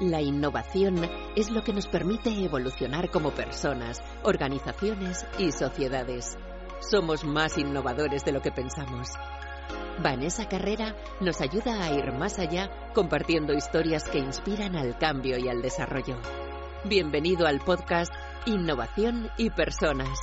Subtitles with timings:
[0.00, 6.36] La innovación es lo que nos permite evolucionar como personas, organizaciones y sociedades.
[6.80, 9.08] Somos más innovadores de lo que pensamos.
[10.02, 15.48] Vanessa Carrera nos ayuda a ir más allá compartiendo historias que inspiran al cambio y
[15.48, 16.18] al desarrollo.
[16.84, 18.12] Bienvenido al podcast
[18.44, 20.18] Innovación y Personas.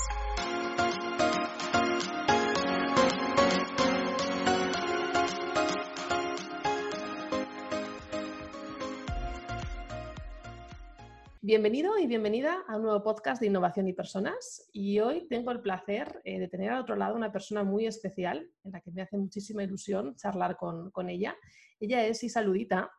[11.46, 14.70] Bienvenido y bienvenida a un nuevo podcast de Innovación y Personas.
[14.72, 18.50] Y hoy tengo el placer eh, de tener al otro lado una persona muy especial,
[18.64, 21.36] en la que me hace muchísima ilusión charlar con, ella.
[21.82, 22.90] Ella es Isa Ludita.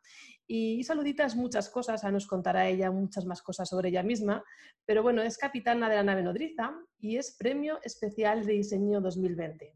[0.47, 4.45] Y Isa Ludita es muchas cosas, nos contará ella muchas más cosas sobre ella misma,
[4.84, 9.73] pero bueno, es capitana de la nave nodriza y es Premio Especial de Diseño 2020.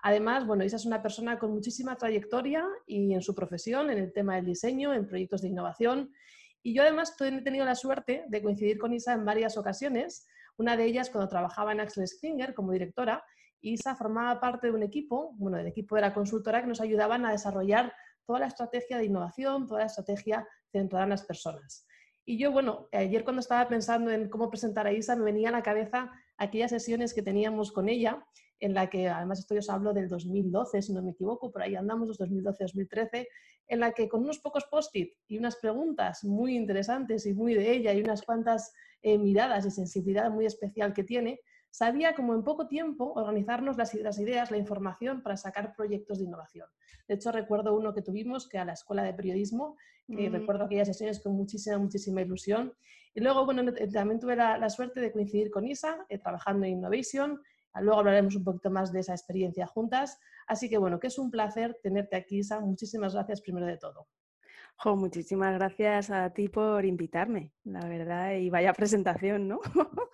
[0.00, 4.14] Además, bueno, Isa es una persona con muchísima trayectoria y en su profesión, en el
[4.14, 6.12] tema del diseño, en proyectos de innovación
[6.66, 10.76] y yo además he tenido la suerte de coincidir con Isa en varias ocasiones, una
[10.76, 13.24] de ellas cuando trabajaba en Axel Springer como directora.
[13.60, 17.24] Isa formaba parte de un equipo, bueno, del equipo de la consultora que nos ayudaban
[17.24, 17.92] a desarrollar
[18.24, 21.86] toda la estrategia de innovación, toda la estrategia centrada en las personas.
[22.24, 25.52] Y yo, bueno, ayer cuando estaba pensando en cómo presentar a Isa, me venía a
[25.52, 28.26] la cabeza aquellas sesiones que teníamos con ella,
[28.60, 31.62] en la que, además esto yo os hablo del 2012, si no me equivoco, por
[31.62, 33.26] ahí andamos, 2012-2013,
[33.68, 37.72] en la que con unos pocos post-it y unas preguntas muy interesantes y muy de
[37.72, 41.40] ella y unas cuantas eh, miradas y sensibilidad muy especial que tiene,
[41.70, 46.66] sabía como en poco tiempo organizarnos las, ideas, la información para sacar proyectos de innovación.
[47.06, 50.32] De hecho, recuerdo uno que tuvimos que a la Escuela de Periodismo, que mm.
[50.32, 52.72] recuerdo aquellas sesiones con muchísima, muchísima ilusión.
[53.14, 53.62] Y luego, bueno,
[53.92, 57.42] también tuve la, suerte de coincidir con Isa, eh, trabajando en Innovation,
[57.80, 60.18] Luego hablaremos un poquito más de esa experiencia juntas.
[60.46, 62.60] Así que bueno, que es un placer tenerte aquí, Isa.
[62.60, 64.08] Muchísimas gracias primero de todo.
[64.96, 69.60] muchísimas gracias a ti por invitarme, la verdad, y vaya presentación, ¿no?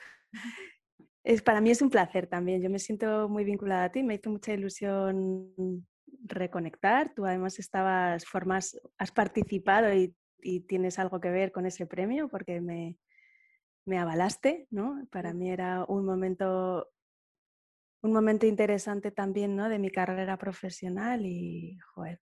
[1.25, 2.63] es, para mí es un placer también.
[2.63, 5.87] Yo me siento muy vinculada a ti, me hizo mucha ilusión
[6.25, 7.13] reconectar.
[7.15, 10.15] Tú además estabas, formas, has participado y,
[10.67, 12.99] tienes algo que ver con ese premio porque me,
[13.85, 15.07] me avalaste, ¿no?
[15.13, 16.92] Para mí era un momento
[18.03, 19.69] un momento interesante también ¿no?
[19.69, 22.21] de mi carrera profesional y, joder,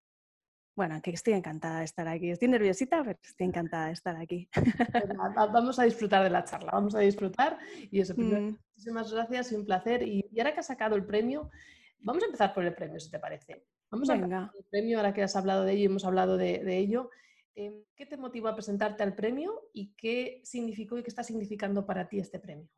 [0.76, 2.30] bueno, que estoy encantada de estar aquí.
[2.30, 4.48] Estoy nerviosita, pero estoy encantada de estar aquí.
[4.54, 7.58] Pues vamos a disfrutar de la charla, vamos a disfrutar.
[7.91, 8.56] Y eso, mm.
[8.74, 10.02] muchísimas gracias y un placer.
[10.02, 11.50] Y, ahora que has sacado el premio,
[11.98, 13.66] vamos a empezar por el premio, si te parece.
[13.91, 16.36] Vamos a empezar por el premio, ahora que has hablado de ello y hemos hablado
[16.36, 17.10] de, de ello.
[17.54, 21.84] Em, ¿Qué te motivó a presentarte al premio y qué significó y qué está significando
[21.84, 22.68] para ti este premio?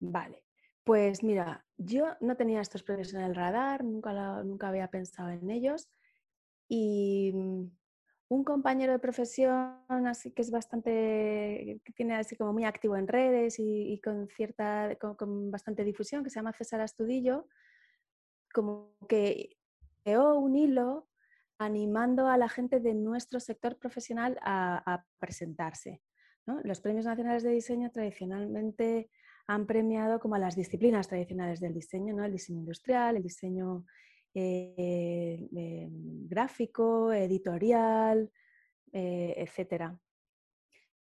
[0.00, 0.43] Vale,
[0.84, 5.50] pues mira, yo no tenía estos premios en el radar, nunca, nunca había pensado en
[5.50, 5.88] ellos
[6.68, 7.64] y mm,
[8.28, 13.08] un compañero de profesión así que es bastante, que tiene así como muy activo en
[13.08, 17.46] redes y, con cierta, con, bastante difusión, que se llama César Astudillo,
[18.52, 19.56] como que
[20.02, 21.08] creó un hilo
[21.58, 26.02] animando a la gente de nuestro sector profesional a, presentarse.
[26.62, 29.08] Los premios nacionales de diseño tradicionalmente
[29.46, 32.24] han premiado como a las disciplinas tradicionales del diseño, ¿no?
[32.24, 33.84] el diseño industrial, el diseño
[34.34, 38.30] eh, eh, gráfico, editorial,
[38.92, 39.92] eh, etc.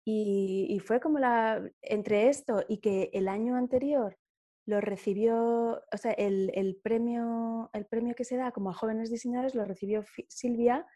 [0.05, 4.17] Y, fue como la, entre esto y que el año anterior
[4.65, 9.55] lo recibió, o sea, el, premio, el premio que se da como a jóvenes diseñadores
[9.57, 10.87] lo recibió Silvia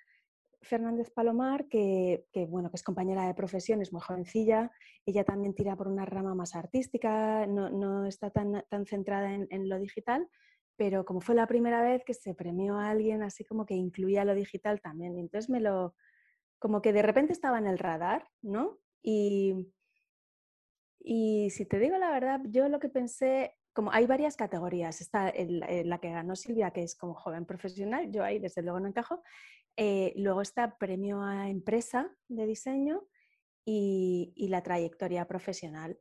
[0.63, 4.71] Fernández Palomar, que, bueno, que es compañera de profesión, es muy jovencilla,
[5.07, 9.79] ella también tira por una rama más artística, no, está tan, tan centrada en, lo
[9.79, 10.29] digital,
[10.77, 14.25] pero como fue la primera vez que se premió a alguien así como que incluía
[14.25, 15.95] lo digital también, entonces me lo,
[16.59, 18.79] como que de repente estaba en el radar, ¿no?
[19.03, 19.73] Y,
[21.01, 25.33] y si te digo la verdad, yo lo que pensé, como hay varias categorías, está
[25.37, 29.23] la que ganó Silvia, que es como joven profesional, yo ahí desde luego no encajo,
[29.83, 33.03] eh, luego está premio a empresa de diseño
[33.65, 35.99] y, la trayectoria profesional.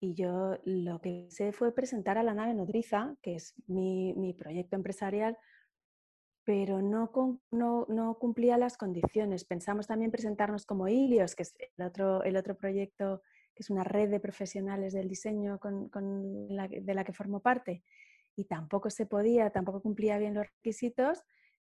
[0.00, 4.76] Y yo lo que hice fue presentar a la nave nodriza, que es mi, proyecto
[4.76, 5.36] empresarial,
[6.42, 7.12] pero no,
[7.50, 9.44] no, cumplía las condiciones.
[9.44, 13.20] Pensamos también presentarnos como Ilios, que es el otro, el otro proyecto,
[13.54, 17.84] que es una red de profesionales del diseño con, de la que formo parte,
[18.36, 21.22] y tampoco se podía, tampoco cumplía bien los requisitos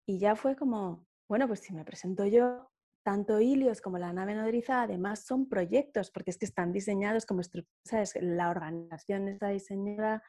[0.09, 2.71] y ya fue como, bueno, pues si me presento yo,
[3.03, 7.41] tanto Ilios como la nave nodriza además son proyectos, porque es que están diseñados como
[7.41, 10.23] estructuras, la organización está diseñada,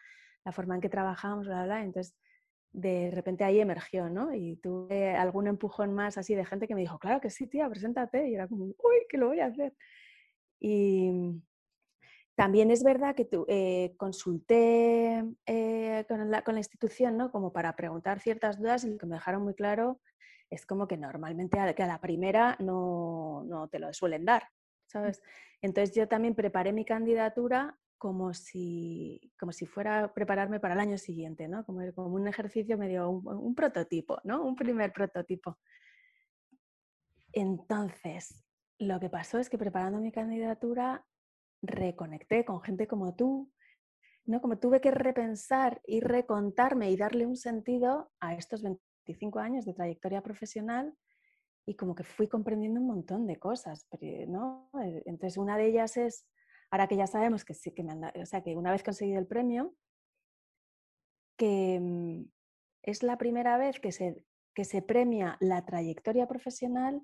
[0.44, 2.15] la forma en que trabajamos, bla, bla, Entonces,
[2.73, 4.35] de repente ahí emergió, ¿no?
[4.35, 7.67] Y tuve algún empujón más así de gente que me dijo, claro que sí, tía,
[7.71, 8.29] preséntate.
[8.29, 9.73] Y era como, uy, que lo voy a hacer.
[10.61, 11.11] Y
[12.40, 17.31] también es verdad que eh, consulté eh, con, la, institución, ¿no?
[17.31, 20.00] Como para preguntar ciertas dudas y lo que me dejaron muy claro
[20.48, 24.48] es como que normalmente a, que a la primera no, no te lo suelen dar,
[24.87, 25.20] ¿sabes?
[25.60, 30.81] Entonces yo también preparé mi candidatura como si, como si fuera a prepararme para el
[30.81, 31.66] año siguiente, ¿no?
[31.66, 34.42] Como, como un ejercicio medio, un, un, prototipo, ¿no?
[34.42, 35.58] Un primer prototipo.
[37.34, 38.42] Entonces,
[38.78, 41.04] lo que pasó es que preparando mi candidatura
[41.62, 43.51] reconecté con gente como tú,
[44.25, 44.41] ¿no?
[44.41, 49.75] Como tuve que repensar y recontarme y darle un sentido a estos 25 años de
[49.75, 50.95] trayectoria profesional
[51.67, 53.87] y como que fui comprendiendo un montón de cosas,
[54.29, 54.71] ¿no?
[54.83, 56.27] Eh, entonces, una de ellas es
[56.71, 59.27] Ahora que ya sabemos que sí que me o sea, que una vez conseguido el
[59.27, 59.75] premio,
[61.37, 62.25] que mm,
[62.83, 64.25] es la primera vez que se,
[64.55, 67.03] que se premia la trayectoria profesional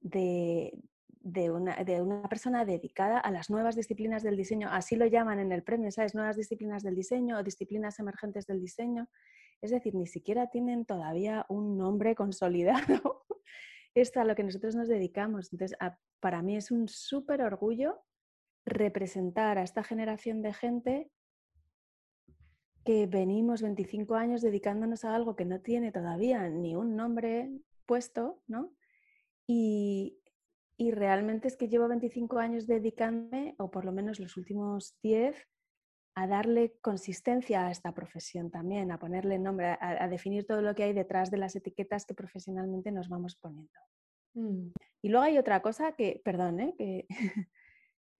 [0.00, 0.76] de,
[1.24, 4.68] de, una, de, una, persona dedicada a las nuevas disciplinas del diseño.
[4.70, 6.14] Así lo llaman en el premio, ¿sabes?
[6.14, 9.08] Nuevas disciplinas del diseño o disciplinas emergentes del diseño.
[9.62, 13.24] Es decir, ni siquiera tienen todavía un nombre consolidado.
[13.94, 15.50] Esto a lo que nosotros nos dedicamos.
[15.52, 15.78] Entonces,
[16.20, 18.02] para mí es un súper orgullo
[18.66, 21.10] representar a esta generación de gente
[22.84, 27.50] que venimos 25 años dedicándonos a algo que no tiene todavía ni un nombre
[27.86, 28.74] puesto, ¿no?
[29.46, 30.18] Y,
[30.76, 35.36] y realmente es que llevo 25 años dedicándome, o por lo menos los últimos 10,
[36.16, 40.84] a darle consistencia a esta profesión también, a ponerle nombre, a, definir todo lo que
[40.84, 43.80] hay detrás de las etiquetas que profesionalmente nos vamos poniendo.
[44.34, 44.72] Mm.
[45.02, 46.74] Y luego hay otra cosa que, perdón, ¿eh?
[46.78, 47.06] que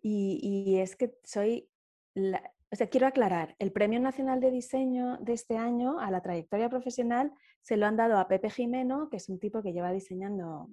[0.02, 1.68] y, es que soy,
[2.16, 6.68] o sea, quiero aclarar, el Premio Nacional de Diseño de este año a la trayectoria
[6.68, 7.32] profesional
[7.64, 10.68] se lo han dado a Pepe Jimeno, que es un tipo que lleva diseñando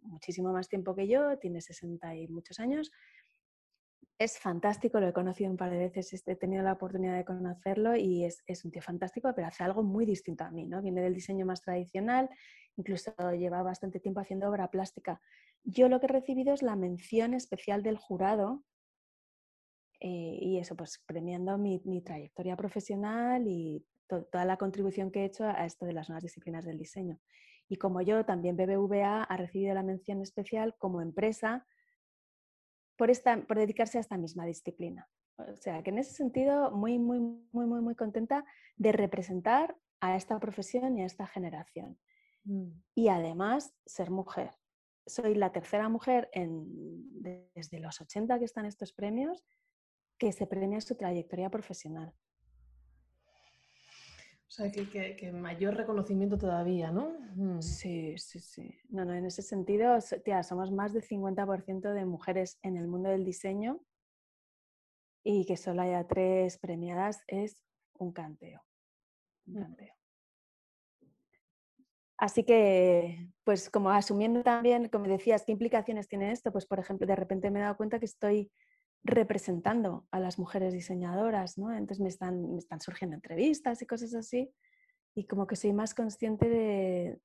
[0.00, 2.90] muchísimo más tiempo que yo, tiene 60 y muchos años.
[4.18, 7.26] Es fantástico, lo he conocido un par de veces, este, he tenido la oportunidad de
[7.26, 10.80] conocerlo y es, es un tío fantástico, pero hace algo muy distinto a mí, ¿no?
[10.80, 12.30] Viene del diseño más tradicional,
[12.76, 15.20] incluso lleva bastante tiempo haciendo obra plástica.
[15.62, 18.64] Yo lo que he recibido es la mención especial del jurado
[20.00, 25.44] eh, y eso, pues premiando mi, trayectoria profesional y toda la contribución que he hecho
[25.44, 27.18] a esto de las nuevas disciplinas del diseño.
[27.68, 31.66] Y como yo, también BBVA ha recibido la mención especial como empresa
[32.96, 35.08] por, esta, por dedicarse a esta misma disciplina.
[35.36, 38.44] O sea, que en ese sentido, muy, muy, muy, muy, muy contenta
[38.76, 41.98] de representar a esta profesión y a esta generación.
[42.44, 42.70] Mm.
[42.94, 44.50] Y además, ser mujer.
[45.06, 46.66] Soy la tercera mujer en,
[47.54, 49.44] desde los 80 que están estos premios
[50.18, 52.12] que se premia su trayectoria profesional.
[54.50, 57.16] O sea, que, mayor reconocimiento todavía, ¿no?
[57.36, 57.62] Mm.
[57.62, 58.74] Sí, sí, sí.
[58.88, 63.10] No, no, en ese sentido, tía, somos más del 50% de mujeres en el mundo
[63.10, 63.80] del diseño
[65.22, 67.62] y que solo haya tres premiadas es
[67.96, 68.60] un canteo.
[69.46, 69.94] Un canteo.
[72.18, 76.50] Así que, pues como asumiendo también, como decías, ¿qué implicaciones tiene esto?
[76.50, 78.50] Pues, por ejemplo, de repente me he dado cuenta que estoy
[79.02, 81.72] representando a las mujeres diseñadoras, ¿no?
[81.72, 84.50] Entonces me están, me están surgiendo entrevistas y cosas así,
[85.14, 87.18] y como que soy más consciente de,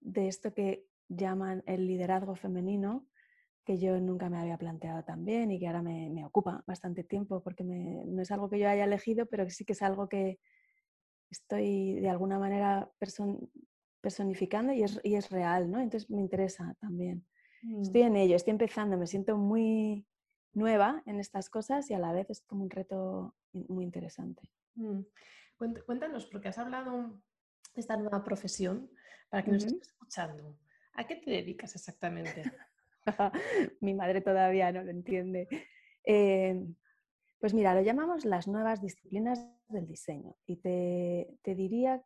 [0.00, 3.06] de esto que llaman el liderazgo femenino,
[3.64, 7.42] que yo nunca me había planteado también y que ahora me, me ocupa bastante tiempo,
[7.42, 10.40] porque no es algo que yo haya elegido, pero sí que es algo que
[11.30, 12.90] estoy de alguna manera
[14.00, 15.80] personificando y es, y es, real, ¿no?
[15.80, 17.24] Entonces me interesa también.
[17.80, 18.06] Estoy mm.
[18.06, 20.04] en ello, estoy empezando, me siento muy
[20.54, 24.42] nueva en estas cosas y a la vez es como un reto muy interesante.
[24.74, 25.00] Mm.
[25.86, 27.20] Cuéntanos, porque has hablado
[27.74, 28.90] de esta nueva profesión,
[29.28, 30.58] para que nos estés escuchando.
[30.94, 32.42] ¿A qué te dedicas exactamente?
[33.80, 35.48] Mi madre todavía no lo entiende.
[36.04, 36.66] Eh,
[37.38, 40.36] pues mira, lo llamamos las nuevas disciplinas del diseño.
[40.46, 42.04] Y te, te diría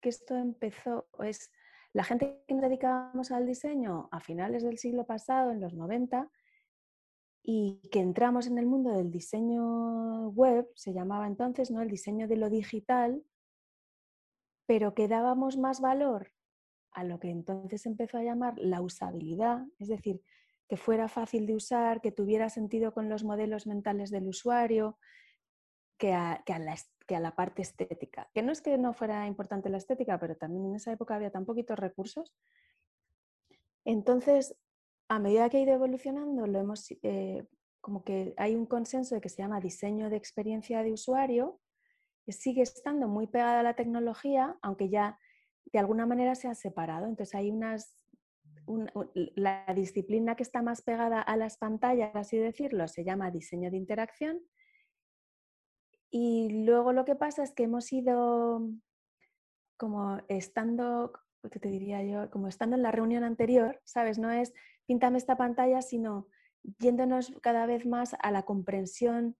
[0.00, 1.50] que esto empezó, es
[1.92, 6.30] la gente que nos dedicábamos al diseño a finales del siglo pasado, en los 90,
[7.48, 11.80] y que entramos en el mundo del diseño web, se llamaba entonces, ¿no?
[11.80, 13.22] el diseño de lo digital,
[14.66, 16.32] pero que dábamos más valor
[16.90, 20.22] a lo que entonces empezó a llamar la usabilidad, es decir,
[20.68, 24.98] que fuera fácil de usar, que tuviera sentido con los modelos mentales del usuario,
[25.98, 26.74] que a, que a, la,
[27.06, 28.28] que a la parte estética.
[28.34, 31.30] Que no es que no fuera importante la estética, pero también en esa época había
[31.30, 32.34] tan poquitos recursos.
[33.84, 34.56] Entonces,
[35.08, 37.46] a medida que ha ido evolucionando, lo hemos, eh,
[37.80, 41.60] como que hay un consenso de que se llama diseño de experiencia de usuario,
[42.32, 45.18] sigue estando muy pegada a la tecnología, aunque ya
[45.66, 47.06] de alguna manera se ha separado.
[47.06, 47.94] Entonces hay unas,
[49.34, 53.76] la disciplina que está más pegada a las pantallas, así decirlo, se llama diseño de
[53.76, 54.40] interacción.
[56.10, 58.68] Y luego lo que pasa es que hemos ido
[59.76, 61.12] como estando,
[61.50, 62.30] ¿qué te diría yo?
[62.30, 64.18] Como estando en la reunión anterior, ¿sabes?
[64.18, 64.52] No es
[64.86, 66.28] píntame esta pantalla, sino
[66.78, 69.36] yéndonos cada vez más a la comprensión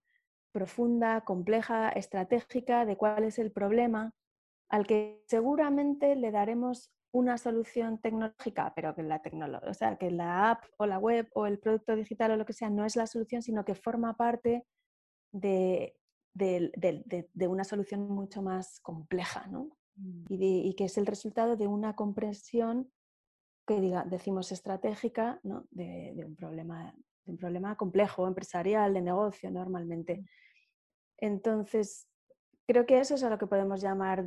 [0.51, 4.13] profunda, compleja, estratégica de cuál es el problema,
[4.69, 10.11] al que seguramente le daremos una solución tecnológica, pero que la tecnología, o sea, que
[10.11, 12.95] la app o la web o el producto digital o lo que sea no es
[12.95, 14.65] la solución, sino que forma parte
[15.31, 15.95] de,
[16.33, 19.69] de, una solución mucho más compleja, ¿no?
[19.95, 20.25] Mm.
[20.29, 22.91] Y, que es el resultado de una comprensión
[23.67, 25.67] que diga, decimos estratégica ¿no?
[25.71, 26.95] de, un problema,
[27.25, 30.23] de un problema complejo, empresarial, de negocio normalmente.
[31.17, 32.07] Entonces,
[32.65, 34.25] creo que eso es a lo que podemos llamar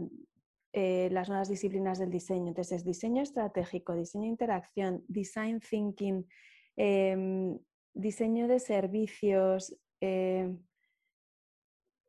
[0.73, 2.49] eh, las nuevas disciplinas del diseño.
[2.49, 6.27] Entonces, es diseño estratégico, diseño de interacción, design thinking,
[6.77, 7.59] em,
[7.95, 10.55] diseño de servicios, eh,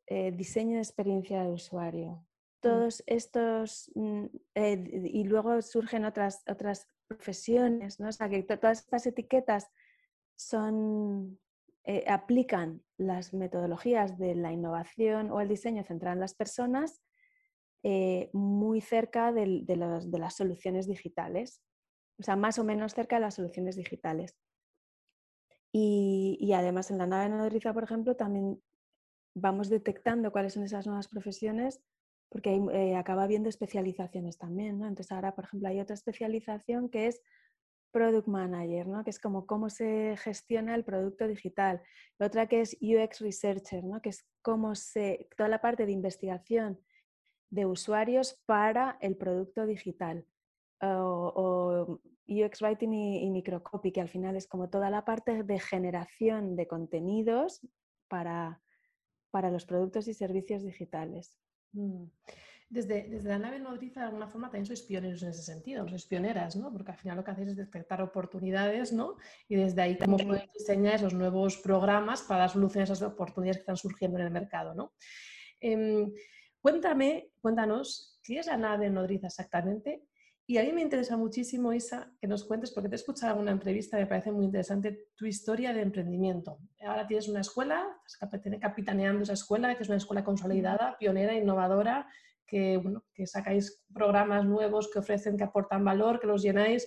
[0.08, 2.12] eh, diseño de experiencia de usuario.
[2.12, 2.26] Mm.
[2.62, 8.10] Todos estos, mm, y luego surgen otras, otras profesiones, ¿no?
[8.10, 9.70] O sea, que todas estas etiquetas
[10.36, 11.40] son
[11.84, 17.02] eh, aplican las metodologías de la innovación o el diseño centrado en las personas
[17.84, 19.66] eh, muy cerca de,
[20.12, 21.64] las soluciones digitales,
[22.20, 24.38] o sea, más o menos cerca de las soluciones digitales.
[25.74, 28.62] Y, además en la nave nodriza, por ejemplo, también
[29.34, 31.82] vamos detectando cuáles son esas nuevas profesiones
[32.32, 34.80] porque eh, acaba habiendo especializaciones también.
[34.80, 34.88] ¿no?
[34.88, 37.22] Entonces ahora, por ejemplo, hay otra especialización que es
[37.92, 39.04] Product Manager, ¿no?
[39.04, 41.82] que es como cómo se gestiona el producto digital.
[42.20, 44.02] otra que es UX Researcher, ¿no?
[44.02, 46.80] que es cómo se, toda la parte de investigación
[47.50, 50.26] de usuarios para el producto digital.
[50.82, 56.56] O, UX Writing y, Microcopy, que al final es como toda la parte de generación
[56.56, 57.60] de contenidos
[58.08, 58.62] para,
[59.32, 61.38] para los productos y servicios digitales.
[61.74, 62.06] Mm
[62.72, 66.56] desde, la nave nodriza, de alguna forma, también sois pioneros en ese sentido, sois pioneras,
[66.56, 66.72] ¿no?
[66.72, 69.18] Porque al final lo que hacéis es detectar oportunidades, ¿no?
[69.50, 73.58] Y desde ahí cómo podéis diseñar esos nuevos programas para dar soluciones a esas oportunidades
[73.58, 74.94] que están surgiendo en el mercado, ¿no?
[75.60, 76.14] Em,
[76.62, 80.06] cuéntame, cuéntanos, ¿qué es la nave nodriza exactamente?
[80.52, 83.44] Y a mí me interesa muchísimo, Isa, que nos cuentes, porque te he escuchado en
[83.44, 86.60] una entrevista, me parece muy interesante, tu historia de emprendimiento.
[86.82, 92.06] Ahora tienes una escuela, estás capitaneando esa escuela, que es una escuela consolidada, pionera, innovadora,
[92.46, 96.86] que, bueno, que sacáis programas nuevos que ofrecen, que aportan valor, que los llenáis.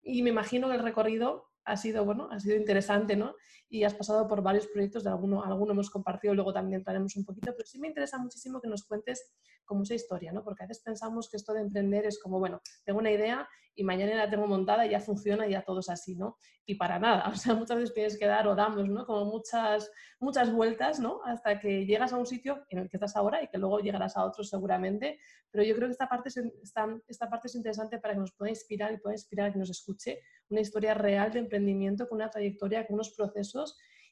[0.00, 3.34] Y me imagino que el recorrido ha sido, bueno, ha sido interesante, ¿no?
[3.68, 7.24] Y has pasado por varios proyectos, de alguno, alguno hemos compartido, luego también entraremos un
[7.24, 9.32] poquito, pero sí me interesa muchísimo que nos cuentes
[9.64, 10.44] como esa historia, ¿no?
[10.44, 13.84] Porque a veces pensamos que esto de emprender es como, bueno, tengo una idea y
[13.84, 16.38] mañana la tengo montada y ya funciona y ya todo es así, ¿no?
[16.64, 19.04] Y para nada, o sea, muchas veces tienes que dar o damos, ¿no?
[19.04, 21.20] Como muchas, muchas vueltas, ¿no?
[21.24, 24.16] Hasta que llegas a un sitio en el que estás ahora y que luego llegarás
[24.16, 25.18] a otro seguramente,
[25.50, 28.32] pero yo creo que esta parte es, esta, esta parte es interesante para que nos
[28.32, 32.16] pueda inspirar y pueda inspirar a que nos escuche una historia real de emprendimiento con
[32.16, 33.55] una trayectoria, con unos procesos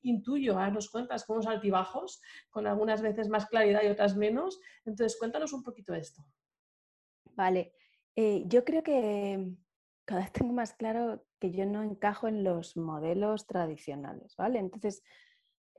[0.02, 2.20] intuyo, a nos cuentas con unos altibajos,
[2.50, 4.60] con algunas veces más claridad y otras menos.
[4.84, 6.22] Entonces, cuéntanos un poquito esto.
[7.32, 7.74] Vale,
[8.14, 9.50] eh, yo creo que
[10.04, 14.58] cada vez tengo más claro que yo no encajo en los modelos tradicionales, ¿vale?
[14.58, 15.02] Entonces,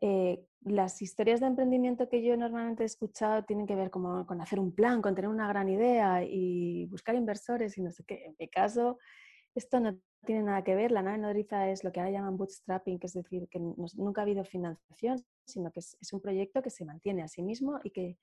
[0.01, 4.41] eh, las historias de emprendimiento que yo normalmente he escuchado tienen que ver como con
[4.41, 8.25] hacer un plan, con tener una gran idea y buscar inversores y no sé qué.
[8.25, 8.97] En mi caso,
[9.55, 10.91] esto no tiene nada que ver.
[10.91, 14.23] La nave nodriza es lo que ahora llaman bootstrapping, que es decir, que nunca ha
[14.23, 18.17] habido financiación, sino que es, un proyecto que se mantiene a sí mismo y que,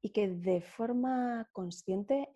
[0.00, 2.28] y que de forma consciente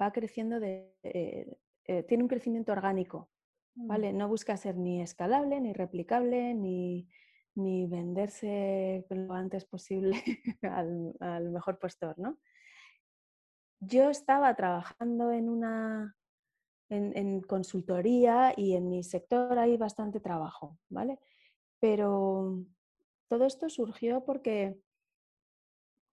[0.00, 3.30] va creciendo, de, eh, eh, tiene un crecimiento orgánico.
[3.74, 3.86] Mm.
[3.86, 4.12] ¿vale?
[4.12, 7.08] No busca ser ni escalable, ni replicable, ni,
[7.54, 10.22] ni venderse lo antes posible
[10.62, 12.18] al, al mejor postor.
[12.18, 12.38] ¿no?
[13.80, 16.15] Yo estaba trabajando en una
[16.88, 21.18] en, consultoría y en mi sector hay bastante trabajo, ¿vale?
[21.80, 22.64] Pero
[23.28, 24.78] todo esto surgió porque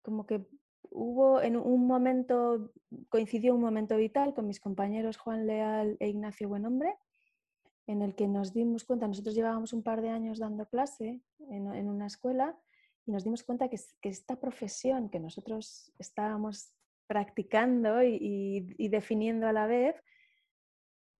[0.01, 0.45] como que
[0.89, 2.71] hubo en un momento,
[3.09, 6.97] coincidió un momento vital con mis compañeros Juan Leal e Ignacio Buenombre,
[7.87, 11.89] en el que nos dimos cuenta, nosotros llevábamos un par de años dando clase en,
[11.89, 12.57] una escuela
[13.05, 16.73] y nos dimos cuenta que, esta profesión que nosotros estábamos
[17.07, 19.95] practicando y definiendo a la vez,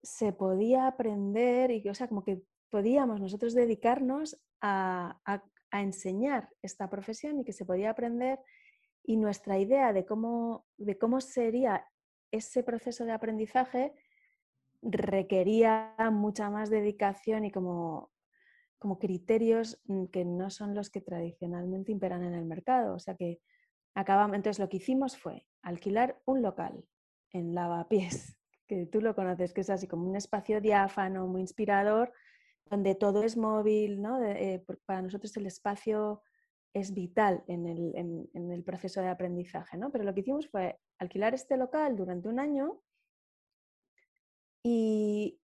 [0.03, 5.19] se podía aprender y, o sea, como que podíamos nosotros dedicarnos a,
[5.71, 8.39] enseñar esta profesión y que se podía aprender
[9.03, 11.87] y nuestra idea de cómo, de cómo sería
[12.31, 13.91] ese proceso de aprendizaje
[14.83, 18.11] requería mucha más dedicación y como,
[18.77, 22.93] como criterios mm, que no son los que tradicionalmente imperan en el mercado.
[22.93, 23.39] O sea que
[23.95, 26.85] acabamos, entonces lo que hicimos fue alquilar un local
[27.31, 28.37] en Lavapiés,
[28.91, 32.13] tú lo conoces, que es así como un espacio diáfano, muy inspirador,
[32.69, 34.23] donde todo es móvil, ¿no?
[34.23, 36.21] Eh, para nosotros el espacio
[36.73, 39.91] es vital en el, proceso de aprendizaje, ¿no?
[39.91, 42.81] Pero lo que hicimos fue alquilar este local durante un año
[44.63, 45.39] y,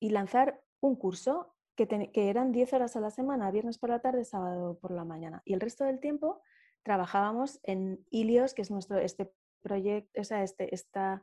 [0.00, 4.24] lanzar un curso que, que, eran 10 horas a la semana, viernes por la tarde,
[4.24, 5.42] sábado por la mañana.
[5.44, 6.40] Y el resto del tiempo
[6.82, 11.22] trabajábamos en Ilios, que es nuestro este proyecto, o sea, este, esta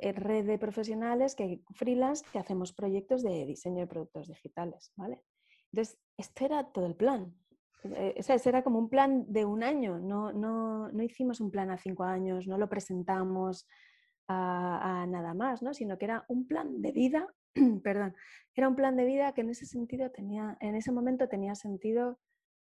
[0.00, 5.22] red de profesionales que freelance que hacemos proyectos de diseño de productos digitales, ¿vale?
[5.72, 7.34] Entonces, este era todo el plan.
[7.84, 11.70] Eh, ese era como un plan de un año, no, no, no hicimos un plan
[11.70, 13.66] a cinco años, no lo presentamos
[14.28, 15.74] a, nada más, ¿no?
[15.74, 17.26] sino que era un plan de vida,
[17.82, 18.14] perdón,
[18.54, 22.20] era un plan de vida que en ese sentido tenía, en ese momento tenía sentido,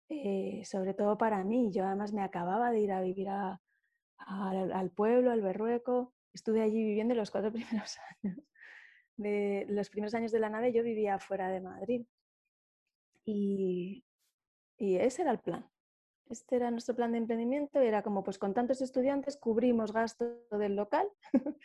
[0.09, 1.73] eh, sobre todo para mí.
[1.73, 7.15] Yo además me acababa de ir a vivir al pueblo, al Berrueco, estuve allí viviendo
[7.15, 8.39] los cuatro primeros años.
[9.17, 12.07] De los primeros años de la nave yo vivía fuera de Madrid.
[13.25, 14.05] Y,
[14.79, 15.69] y ese era el plan.
[16.29, 17.81] Este era nuestro plan de emprendimiento.
[17.81, 21.09] Era como, pues con tantos estudiantes cubrimos gasto del local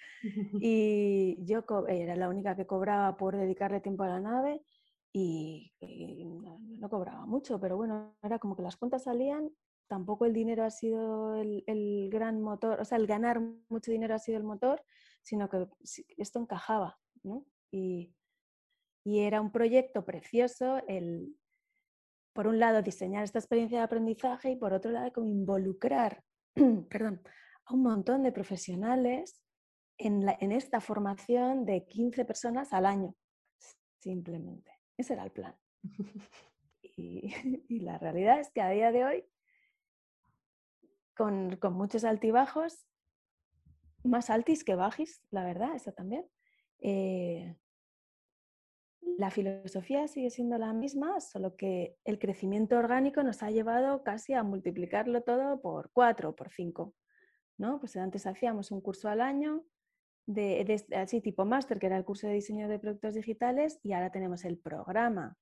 [0.62, 4.62] y yo era la única que cobraba por dedicarle tiempo a la nave
[5.14, 5.74] y,
[6.80, 9.52] no, cobraba mucho, pero bueno, era como que las cuentas salían.
[9.88, 14.20] Tampoco el dinero ha sido el, gran motor, o sea, el ganar mucho dinero ha
[14.20, 14.84] sido el motor,
[15.22, 15.68] sino que
[16.18, 17.00] esto encajaba,
[17.72, 18.14] Y,
[19.04, 21.36] y era un proyecto precioso el,
[22.34, 26.24] por un lado, diseñar esta experiencia de aprendizaje y por otro lado, como involucrar
[26.90, 27.22] perdón,
[27.66, 29.42] a un montón de profesionales
[29.98, 33.16] en, esta formación de 15 personas al año,
[34.00, 34.72] simplemente.
[34.98, 35.56] Ese era el plan.
[36.98, 39.26] Y, la realidad es que a día de hoy,
[41.16, 42.88] con, muchos altibajos,
[44.04, 46.26] más altis que bajis, la verdad, eso también,
[46.80, 47.56] eh,
[49.18, 54.34] la filosofía sigue siendo la misma, solo que el crecimiento orgánico nos ha llevado casi
[54.34, 56.96] a multiplicarlo todo por cuatro o por cinco.
[57.58, 57.80] ¿no?
[57.80, 59.64] Pues antes hacíamos un curso al año,
[60.26, 64.12] de, así tipo máster, que era el curso de diseño de productos digitales, y ahora
[64.12, 65.38] tenemos el programa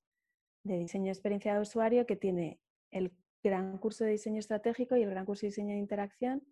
[0.64, 2.60] de diseño de experiencia de usuario que tiene
[2.92, 6.44] el gran curso de diseño estratégico y el gran curso de diseño de interacción,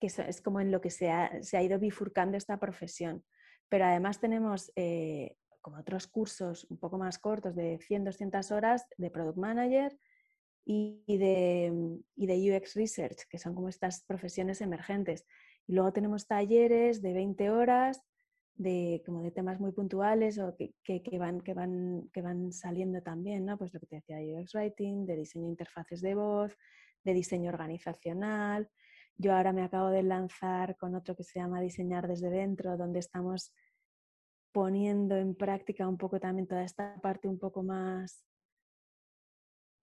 [0.00, 3.24] que es, como en lo que se ha, ido bifurcando esta profesión.
[3.68, 8.86] Pero además tenemos eh, como otros cursos un poco más cortos de 100, 200 horas
[8.96, 9.98] de Product Manager
[10.66, 15.26] y de, y de UX Research, que son como estas profesiones emergentes.
[15.66, 18.02] Y luego tenemos talleres de 20 horas
[18.56, 23.02] de, como de temas muy puntuales o que, que, van, que, van, que van saliendo
[23.02, 23.58] también, ¿no?
[23.58, 26.56] Pues lo que te decía, UX Writing, de diseño de interfaces de voz,
[27.02, 28.68] de diseño organizacional.
[29.16, 32.98] Yo ahora me acabo de lanzar con otro que se llama Diseñar desde dentro, donde
[32.98, 33.52] estamos
[34.52, 38.24] poniendo en práctica un poco también toda esta parte un poco más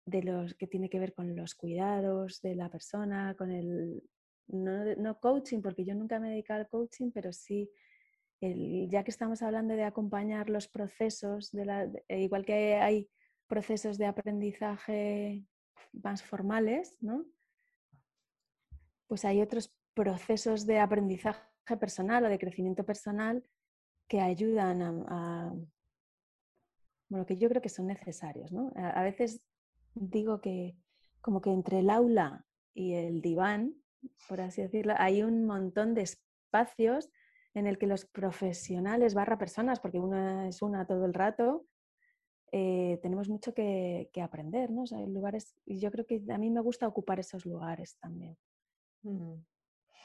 [0.06, 4.02] de los que tiene que ver con los cuidados de la persona, con el
[4.48, 7.70] no, coaching, porque yo nunca me he dedicado al coaching, pero sí,
[8.42, 11.54] ya que estamos hablando de acompañar los procesos,
[12.08, 13.10] e igual que hay
[13.48, 15.46] procesos de aprendizaje
[15.94, 16.98] más formales,
[19.08, 21.42] pues hay otros procesos de aprendizaje
[21.80, 23.44] personal o de crecimiento personal
[24.08, 25.54] que ayudan a,
[27.10, 28.52] bueno, que yo creo que son necesarios.
[28.52, 28.72] ¿no?
[28.76, 29.42] A, veces
[29.94, 30.76] digo que
[31.22, 33.76] como que entre el aula y el diván,
[34.28, 37.10] por así decirlo, hay un montón de espacios
[37.54, 41.66] en el que los profesionales barra personas, porque una es una todo el rato,
[42.52, 44.84] eh, tenemos mucho que, aprender, ¿no?
[44.96, 48.38] hay lugares, y yo creo que a mí me gusta ocupar esos lugares también.
[49.04, 49.36] Mm.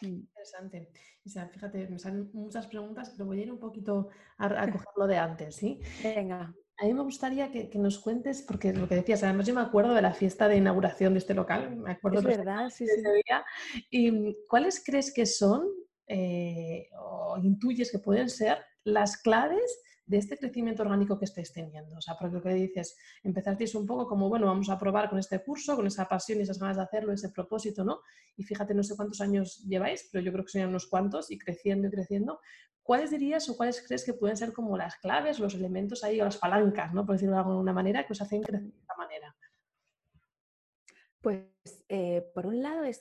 [0.03, 0.07] Mm.
[0.07, 0.91] Interesante.
[1.25, 5.07] O sea, fíjate, me salen muchas preguntas, pero voy a ir un poquito a, cogerlo
[5.07, 5.81] de antes, ¿sí?
[6.03, 6.55] Venga.
[6.79, 9.95] A mí me gustaría que, nos cuentes, porque lo que decías, además yo me acuerdo
[9.95, 13.01] de la fiesta de inauguración de este local, me acuerdo es verdad, sí, sí.
[13.01, 13.45] día.
[13.91, 15.67] ¿Y cuáles crees que son
[16.07, 21.97] eh, o intuyes que pueden ser las claves de este crecimiento orgánico que estáis teniendo.
[21.97, 25.19] O sea, porque lo que dices, empezasteis un poco como, bueno, vamos a probar con
[25.19, 28.01] este curso, con esa pasión y esas ganas de hacerlo, ese propósito, ¿no?
[28.37, 31.39] Y fíjate, no sé cuántos años lleváis, pero yo creo que son unos cuantos y
[31.39, 32.41] creciendo y creciendo.
[32.83, 36.25] ¿Cuáles dirías o cuáles crees que pueden ser como las claves, los elementos ahí, o
[36.25, 37.05] las palancas, ¿no?
[37.05, 39.37] Por decirlo de alguna manera, que os hacen crecer de esta manera?
[41.21, 43.01] Pues, eh, por un lado, es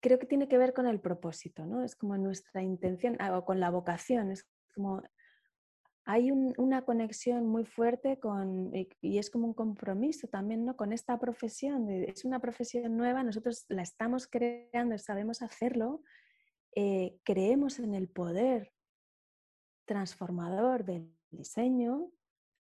[0.00, 1.84] creo que tiene que ver con el propósito, ¿no?
[1.84, 5.02] Es como nuestra intención, ah, o con la vocación, es como
[6.08, 10.76] hay una conexión muy fuerte con, y, es como un compromiso también, ¿no?
[10.76, 16.02] Con esta profesión, es una profesión nueva, nosotros la estamos creando, sabemos hacerlo,
[16.76, 18.72] eh, creemos en el poder
[19.84, 22.12] transformador del diseño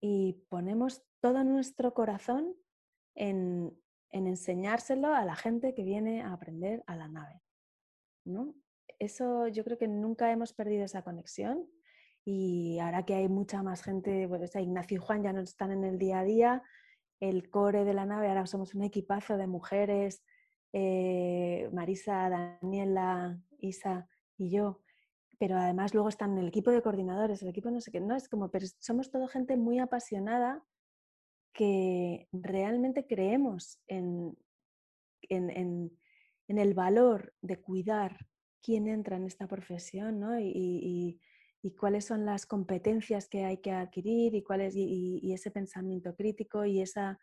[0.00, 2.56] y ponemos todo nuestro corazón
[3.14, 3.78] en,
[4.16, 7.42] en enseñárselo a la gente que viene a aprender a la nave.
[8.24, 8.54] ¿no?
[8.98, 11.68] Eso yo creo que nunca hemos perdido esa conexión
[12.24, 15.84] y ahora que hay mucha más gente, pues Ignacio y Juan ya no están en
[15.84, 16.62] el día a día,
[17.20, 20.24] el core de la nave, ahora somos un equipazo de mujeres,
[20.72, 24.82] eh, Marisa, Daniela, Isa y yo,
[25.38, 28.28] pero además luego están el equipo de coordinadores, el equipo no sé qué, no, es
[28.28, 30.64] como, pero somos todo gente muy apasionada
[31.56, 34.36] que realmente creemos en,
[35.22, 35.90] en,
[36.48, 38.28] el valor de cuidar
[38.62, 40.38] quién entra en esta profesión ¿no?
[40.38, 41.20] y,
[41.80, 46.80] cuáles son las competencias que hay que adquirir y, cuál y, ese pensamiento crítico y,
[46.80, 47.18] esa,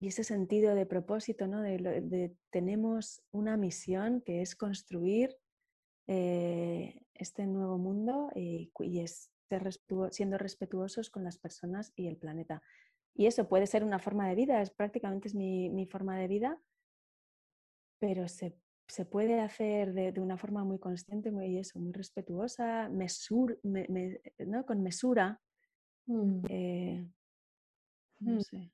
[0.00, 1.62] ese sentido de propósito, ¿no?
[1.62, 5.34] de, tenemos una misión que es construir
[6.08, 8.70] eh, este nuevo mundo y,
[9.00, 9.30] es
[10.10, 12.62] siendo respetuosos con las personas y el planeta.
[13.18, 16.56] Y eso puede ser una forma de vida, es prácticamente es mi, forma de vida,
[17.98, 18.54] pero se,
[19.10, 24.64] puede hacer de, una forma muy consciente, muy, eso, muy respetuosa, mesur, ¿no?
[24.64, 25.40] con mesura.
[26.06, 26.44] Mm.
[26.48, 27.08] Eh,
[28.20, 28.40] no mm.
[28.40, 28.72] sé.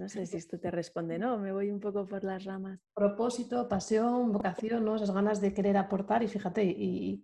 [0.00, 1.38] No sé si esto te responde, ¿no?
[1.38, 2.80] Me voy un poco por las ramas.
[2.94, 4.96] Propósito, pasión, vocación, ¿no?
[4.96, 7.22] Esas ganas de querer aportar y fíjate, y,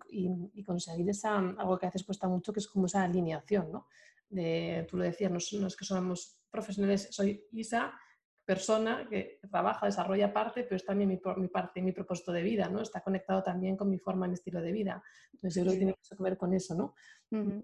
[0.65, 3.89] conseguir esa, algo que haces cuesta mucho, que es como esa alineación, ¿no?
[4.29, 7.93] De, tú lo decías, no, es que somos profesionales, soy Isa,
[8.45, 12.69] persona que trabaja, desarrolla parte, pero es también mi, mi, parte, mi propósito de vida,
[12.69, 12.81] ¿no?
[12.81, 15.03] Está conectado también con mi forma, mi estilo de vida.
[15.33, 16.95] Entonces yo creo que tiene que ver con eso, ¿no?
[17.31, 17.61] Mm.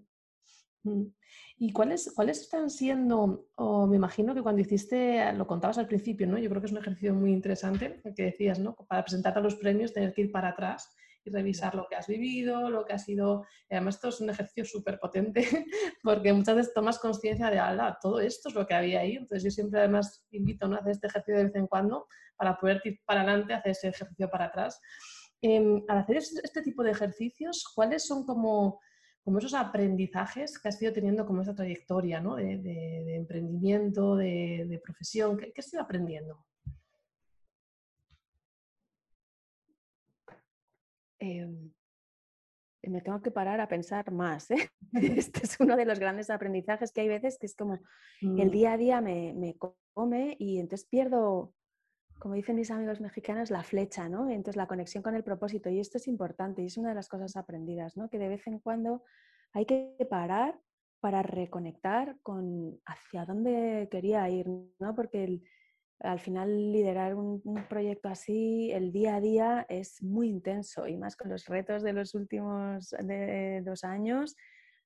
[1.59, 6.27] ¿Y cuáles, cuáles están siendo, o me imagino que cuando hiciste, lo contabas al principio,
[6.27, 6.37] ¿no?
[6.39, 8.75] Yo creo que es un ejercicio muy interesante, que decías, ¿no?
[8.75, 10.93] Para presentarte a los premios tener que ir para atrás
[11.25, 13.45] y revisar lo que has vivido, lo que ha sido...
[13.71, 15.47] Además, esto es un ejercicio súper potente
[16.03, 19.13] porque muchas veces tomas conciencia de, ala, todo esto es lo que había ahí.
[19.17, 22.07] Entonces, yo siempre además invito a hacer este ejercicio de vez en cuando
[22.37, 24.81] para poder ir para adelante, hacer ese ejercicio para atrás.
[25.41, 28.81] Em, al hacer este tipo de ejercicios, ¿cuáles son como,
[29.23, 32.37] como esos aprendizajes que has ido teniendo como esa trayectoria ¿no?
[32.37, 35.37] de, emprendimiento, de, profesión?
[35.37, 36.45] ¿Qué, ¿Qué has ido aprendiendo?
[41.23, 41.73] Em,
[42.83, 44.51] me tengo que parar a pensar más.
[44.51, 44.69] ¿eh?
[45.25, 47.79] Este es uno de los grandes aprendizajes que hay veces que es como
[48.21, 48.51] el mm.
[48.51, 49.57] día a día me, me,
[49.95, 51.55] come y entonces pierdo,
[52.19, 54.29] como dicen mis amigos mexicanos, la flecha, ¿no?
[54.29, 55.71] entonces la conexión con el propósito.
[55.71, 58.11] Y esto es importante y es una de las cosas aprendidas, ¿no?
[58.11, 59.05] Que de vez en cuando
[59.53, 60.59] hay que parar
[60.99, 64.49] para reconectar con hacia dónde quería ir,
[64.81, 64.95] ¿no?
[64.97, 65.45] Porque el,
[66.03, 71.17] al final liderar un, proyecto así, el día a día es muy intenso y más
[71.17, 74.37] con los retos de los últimos de dos años,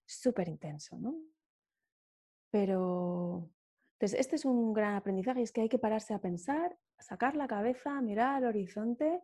[0.04, 1.16] súper intenso, ¿no?
[2.50, 3.50] Pero,
[3.94, 7.48] entonces, este es un gran aprendizaje, es que hay que pararse a pensar, sacar la
[7.48, 9.20] cabeza, mirar al horizonte,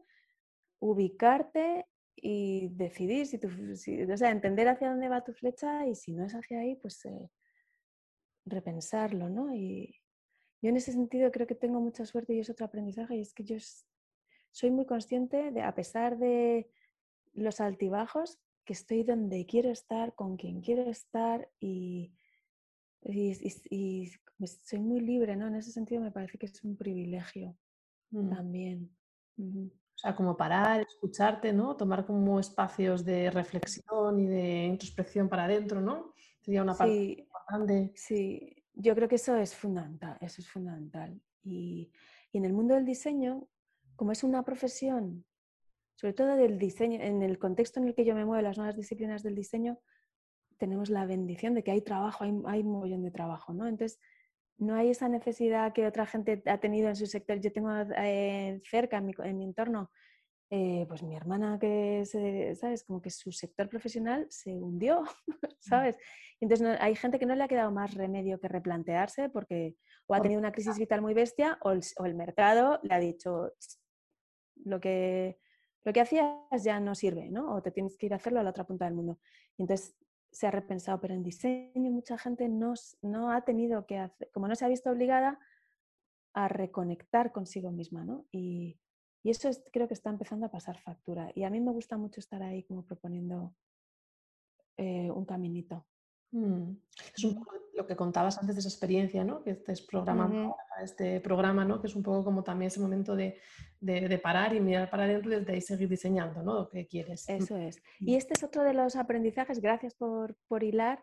[0.81, 6.13] ubicarte y decidir si, tu, o sea, entender hacia dónde va tu flecha y si
[6.13, 7.31] no es hacia ahí, pues eh,
[8.45, 9.55] repensarlo, ¿no?
[10.63, 13.35] Yo en ese sentido creo que tengo mucha suerte y es otro aprendizaje y es
[13.35, 13.57] que yo
[14.53, 16.71] soy muy consciente de, a pesar de
[17.35, 22.15] los altibajos, que estoy donde quiero estar, con quien quiero estar y,
[23.03, 24.13] y,
[24.63, 25.49] soy muy libre, ¿no?
[25.49, 27.57] En ese sentido me parece que es un privilegio
[28.11, 28.31] mm.
[28.31, 28.97] también.
[29.39, 31.77] O sea, como parar, escucharte, ¿no?
[31.77, 36.13] Tomar como espacios de reflexión y de introspección para adentro, ¿no?
[36.41, 37.93] Sería una parte importante.
[37.97, 41.21] Sí, yo creo que eso es fundamental, eso es fundamental.
[41.43, 41.91] Y,
[42.33, 43.47] en el mundo del diseño,
[43.95, 45.27] como es una profesión,
[45.97, 48.77] sobre todo del diseño, en el contexto en el que yo me muevo, las nuevas
[48.77, 49.79] disciplinas del diseño,
[50.57, 53.67] tenemos la bendición de que hay trabajo, hay, hay un montón de trabajo, ¿no?
[53.67, 54.01] Entonces,
[54.57, 57.41] no hay esa necesidad que otra gente ha tenido en su sector.
[57.41, 59.91] Yo tengo eh, cerca en mi, en mi entorno
[60.55, 62.85] eh, pues mi hermana que, se, ¿sabes?
[62.85, 65.03] Como que su sector profesional se hundió,
[65.61, 65.97] ¿sabes?
[66.41, 70.21] Entonces hay gente que no le ha quedado más remedio que replantearse porque o ha
[70.21, 73.51] tenido una crisis vital muy bestia o el, mercado le ha dicho
[74.57, 75.39] lo que,
[75.85, 77.55] lo que hacías ya no sirve, ¿no?
[77.55, 79.21] O te tienes que ir a hacerlo a la otra punta del mundo.
[79.57, 79.97] entonces
[80.31, 84.49] se ha repensado, pero en diseño mucha gente no, no ha tenido que hacer, como
[84.49, 85.39] no se ha visto obligada
[86.35, 88.27] a reconectar consigo misma, ¿no?
[88.33, 88.79] Y,
[89.23, 91.31] Y eso creo que está empezando a pasar factura.
[91.35, 93.55] Y a mí me gusta mucho estar ahí como proponiendo
[94.77, 95.87] eh, un caminito.
[96.33, 96.73] Mm.
[97.15, 99.43] Es un poco lo que contabas antes de esa experiencia, ¿no?
[99.43, 101.81] Que estés programando este programa, ¿no?
[101.81, 103.39] Que es un poco como también ese momento de,
[104.23, 106.55] parar y mirar para adentro y desde ahí seguir diseñando, ¿no?
[106.55, 107.29] Lo que quieres.
[107.29, 107.33] Mm.
[107.33, 107.83] Eso es.
[108.01, 111.03] Y este es otro de los aprendizajes, gracias por, por hilar,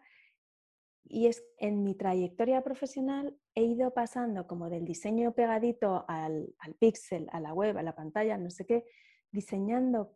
[1.04, 6.74] y es en mi trayectoria profesional he ido pasando como del diseño pegadito al, al
[6.76, 8.86] pixel, a la web, a la pantalla, no sé qué,
[9.32, 10.16] diseñando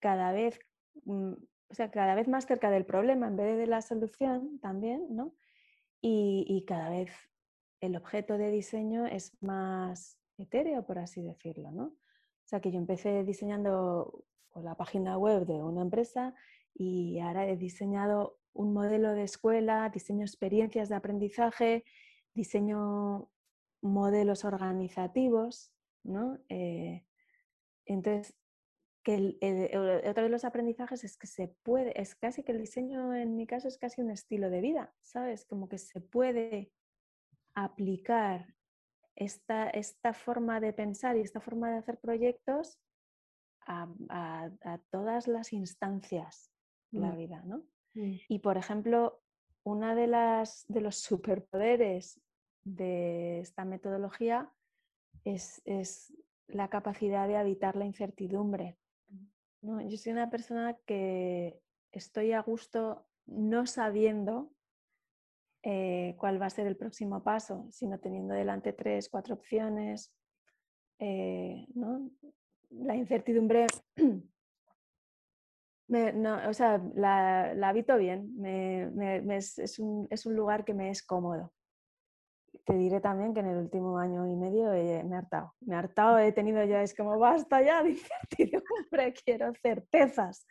[0.00, 0.58] cada vez
[1.04, 1.32] mm,
[1.74, 5.34] o sea, cada vez más cerca del problema en vez de la solución también, ¿no?
[6.00, 7.10] Y, cada vez
[7.80, 11.84] el objeto de diseño es más etéreo, por así decirlo, ¿no?
[11.86, 16.34] O sea, que yo empecé diseñando la página web de una empresa
[16.74, 21.84] y ahora he diseñado un modelo de escuela, diseño experiencias de aprendizaje,
[22.34, 23.30] diseño
[23.82, 26.38] modelos organizativos, ¿no?
[26.48, 27.04] Eh,
[27.86, 28.34] entonces,
[29.02, 33.36] que otro de los aprendizajes es que se puede, es casi que el diseño en
[33.36, 35.44] mi caso es casi un estilo de vida, ¿sabes?
[35.44, 36.72] Como que se puede
[37.54, 38.54] aplicar
[39.14, 42.80] esta, esta forma de pensar y esta forma de hacer proyectos
[43.66, 44.50] a,
[44.90, 46.50] todas las instancias
[46.90, 47.16] de la mm.
[47.16, 47.58] vida, ¿no?
[47.94, 48.16] Mm.
[48.28, 49.22] Y por ejemplo,
[49.62, 52.20] una de las de los superpoderes
[52.64, 54.50] de esta metodología
[55.24, 56.12] es, es
[56.48, 58.76] la capacidad de habitar la incertidumbre.
[59.60, 61.60] No, yo soy una persona que
[61.92, 64.50] estoy a gusto no sabiendo
[65.62, 70.12] eh, cuál va a ser el próximo paso, sino teniendo delante tres, cuatro opciones.
[70.98, 71.66] Eh,
[72.70, 73.66] la incertidumbre,
[75.88, 81.50] o sea, la, habito bien, es, un, es, un, lugar que me es cómodo
[82.64, 85.54] te diré también que en el último año y medio me he hartado.
[85.60, 87.90] Me he hartado, he tenido ya, es como basta ya de
[88.30, 90.46] incertidumbre, quiero certezas.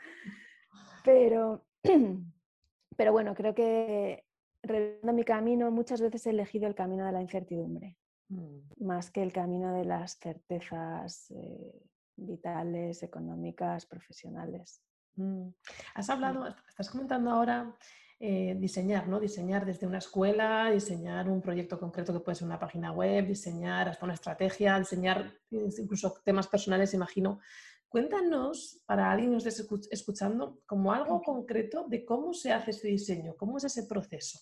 [1.03, 1.65] Pero,
[2.97, 4.25] pero bueno, creo que
[4.61, 7.97] revisando mi camino, muchas veces he elegido el camino de la incertidumbre,
[8.29, 8.85] mm.
[8.85, 11.81] más que el camino de las certezas eh,
[12.15, 14.81] vitales, económicas, profesionales.
[15.15, 15.49] Mm.
[15.95, 17.75] Has hablado, estás comentando ahora
[18.25, 19.19] eh, diseñar, ¿no?
[19.19, 23.89] Diseñar desde una escuela, diseñar un proyecto concreto que puede ser una página web, diseñar
[23.89, 27.41] hasta una estrategia, diseñar incluso temas personales, imagino.
[27.89, 32.87] Cuéntanos, para alguien que nos esté escuchando, como algo concreto de cómo se hace ese
[32.87, 34.39] diseño, cómo es ese proceso.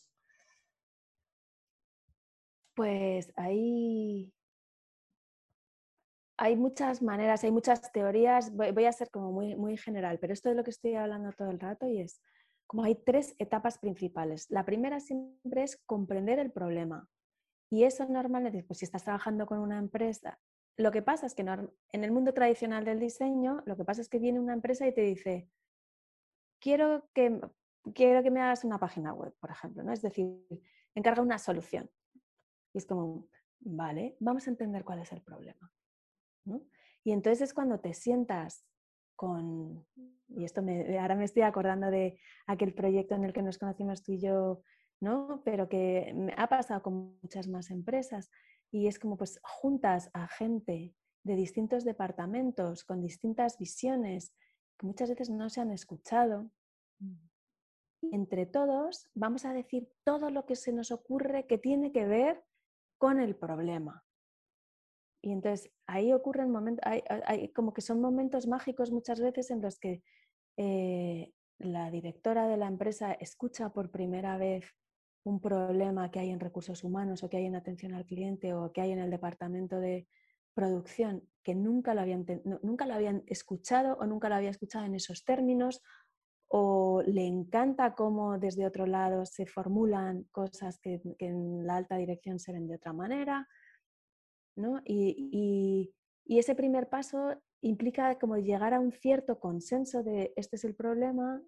[2.75, 4.31] Pues ahí
[6.37, 10.51] hay muchas maneras, hay muchas teorías, voy, a ser como muy, muy general, pero esto
[10.51, 12.21] es lo que estoy hablando todo el rato y es
[12.71, 14.49] como hay tres etapas principales.
[14.49, 17.09] La primera siempre es comprender el problema.
[17.69, 20.39] Y eso normalmente, pues si estás trabajando con una empresa,
[20.77, 24.07] lo que pasa es que en el mundo tradicional del diseño, lo que pasa es
[24.07, 25.49] que viene una empresa y te dice,
[26.61, 27.41] quiero que,
[27.93, 29.91] quiero que me hagas una página web, por ejemplo, ¿no?
[29.91, 30.41] Es decir,
[30.95, 31.91] encarga una solución.
[32.71, 33.27] Y es como,
[33.59, 35.73] vale, vamos a entender cuál es el problema.
[37.03, 38.65] Y entonces es cuando te sientas
[39.21, 39.85] con,
[40.29, 44.01] y esto me, ahora me estoy acordando de aquel proyecto en el que nos conocimos
[44.01, 44.63] tú y yo,
[44.99, 45.43] ¿no?
[45.45, 48.31] Pero que me ha pasado con muchas más empresas
[48.71, 54.33] y es como pues juntas a gente de distintos departamentos con distintas visiones
[54.79, 56.49] que muchas veces no se han escuchado.
[58.01, 62.07] Y entre todos vamos a decir todo lo que se nos ocurre que tiene que
[62.07, 62.43] ver
[62.97, 64.03] con el problema.
[65.21, 69.79] Y entonces ahí ocurren momentos, hay, como que son momentos mágicos muchas veces en los
[69.79, 70.01] que
[70.57, 74.65] eh, la directora de la empresa escucha por primera vez
[75.23, 78.71] un problema que hay en recursos humanos o que hay en atención al cliente o
[78.71, 80.07] que hay en el departamento de
[80.55, 82.25] producción que nunca lo habían,
[82.63, 85.81] nunca lo habían escuchado o nunca lo había escuchado en esos términos
[86.47, 92.39] o le encanta cómo desde otro lado se formulan cosas que en la alta dirección
[92.39, 93.47] se ven de otra manera
[94.85, 95.93] y,
[96.25, 101.41] ese primer paso implica como llegar a un cierto consenso de este es el problema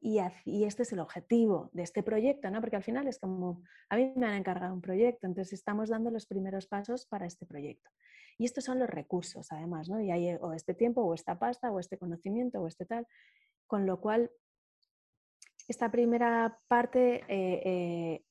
[0.00, 0.18] y,
[0.64, 2.60] este es el objetivo de este proyecto, ¿no?
[2.60, 6.10] Porque al final es como, a mí me han encargado un proyecto, entonces estamos dando
[6.10, 7.90] los primeros pasos para este proyecto.
[8.38, 10.00] Y estos son los recursos, además, ¿no?
[10.00, 13.06] Y hay o este tiempo, o esta pasta, o este conocimiento, o este tal.
[13.68, 14.30] Con lo cual,
[15.68, 18.24] esta primera parte eh, eh,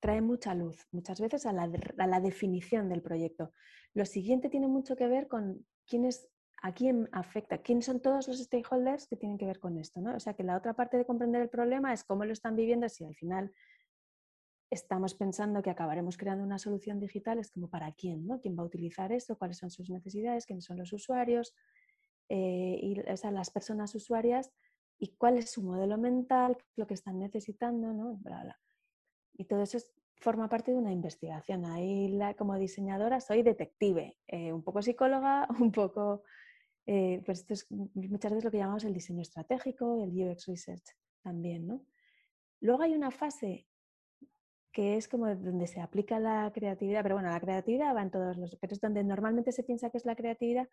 [0.00, 3.52] trae mucha luz muchas veces a la, definición del proyecto.
[3.94, 6.28] Lo siguiente tiene mucho que ver con quién es,
[6.62, 10.00] a quién afecta, quiénes son todos los stakeholders que tienen que ver con esto.
[10.00, 10.14] ¿no?
[10.14, 12.88] O sea que la otra parte de comprender el problema es cómo lo están viviendo,
[12.88, 13.52] si al final
[14.70, 18.38] estamos pensando que acabaremos creando una solución digital, es como para quién, ¿no?
[18.38, 19.38] ¿Quién va a utilizar esto?
[19.38, 20.44] ¿Cuáles son sus necesidades?
[20.44, 21.54] ¿Quiénes son los usuarios?
[22.28, 24.52] Eh, y o las personas usuarias
[24.98, 28.20] y cuál es su modelo mental, lo que están necesitando, ¿no?
[29.38, 29.78] Y todo eso
[30.16, 31.64] forma parte de una investigación.
[31.64, 36.22] Ahí la, como diseñadora soy detective, eh, un poco psicóloga, un poco...
[36.90, 40.96] Eh, pues esto es muchas veces lo que llamamos el diseño estratégico, el UX Research
[41.22, 41.84] también, ¿no?
[42.60, 43.66] Luego hay una fase
[44.72, 48.36] que es como donde se aplica la creatividad, pero bueno, la creatividad va en todos
[48.36, 50.68] los, pero es donde normalmente se piensa que es la creatividad,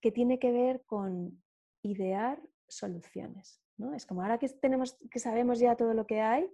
[0.00, 1.42] que tiene que ver con
[1.82, 3.62] idear soluciones.
[3.76, 3.94] ¿no?
[3.94, 6.50] Es como ahora que, tenemos, que sabemos ya todo lo que hay,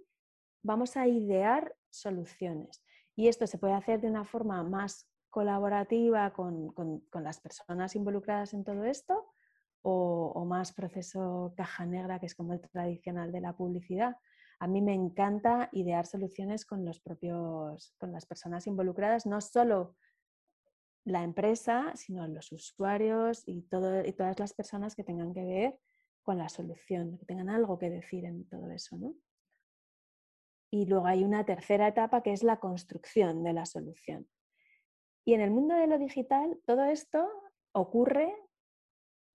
[0.63, 2.83] vamos a idear soluciones.
[3.15, 6.73] Y esto se puede hacer de una forma más colaborativa con,
[7.13, 9.33] las personas involucradas en todo esto
[9.81, 14.17] o, más proceso caja negra, que es como el tradicional de la publicidad.
[14.59, 19.95] A mí me encanta idear soluciones con, los propios, con las personas involucradas, no solo
[21.05, 23.59] la empresa, sino los usuarios y,
[24.05, 25.79] y todas las personas que tengan que ver
[26.21, 28.97] con la solución, que tengan algo que decir en todo eso.
[28.97, 29.13] ¿no?
[30.69, 34.27] Y luego hay una tercera etapa que es la construcción de la solución.
[35.25, 37.29] Y en el mundo de lo digital, todo esto
[37.73, 38.33] ocurre,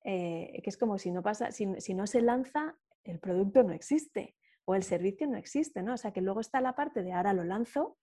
[0.04, 4.36] eh, que es como si no, pasa, si, no se lanza, el producto no existe
[4.64, 5.94] o el servicio no existe, ¿no?
[5.94, 7.98] O sea que luego está la parte de ahora lo lanzo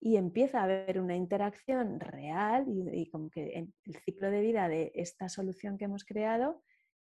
[0.00, 3.52] y empieza a haber una interacción real y, y, como que
[3.84, 6.62] el ciclo de vida de esta solución que hemos creado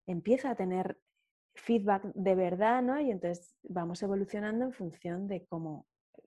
[0.06, 0.98] empieza a tener
[1.54, 3.00] feedback de verdad, ¿no?
[3.00, 5.86] Y entonces vamos evolucionando en función de cómo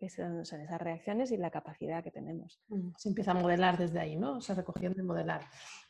[0.09, 2.59] son esas reacciones y la capacidad que tenemos.
[2.67, 4.41] Mm, se empieza a modelar desde ahí, ¿no?
[4.41, 5.41] Se recogiendo y modelar.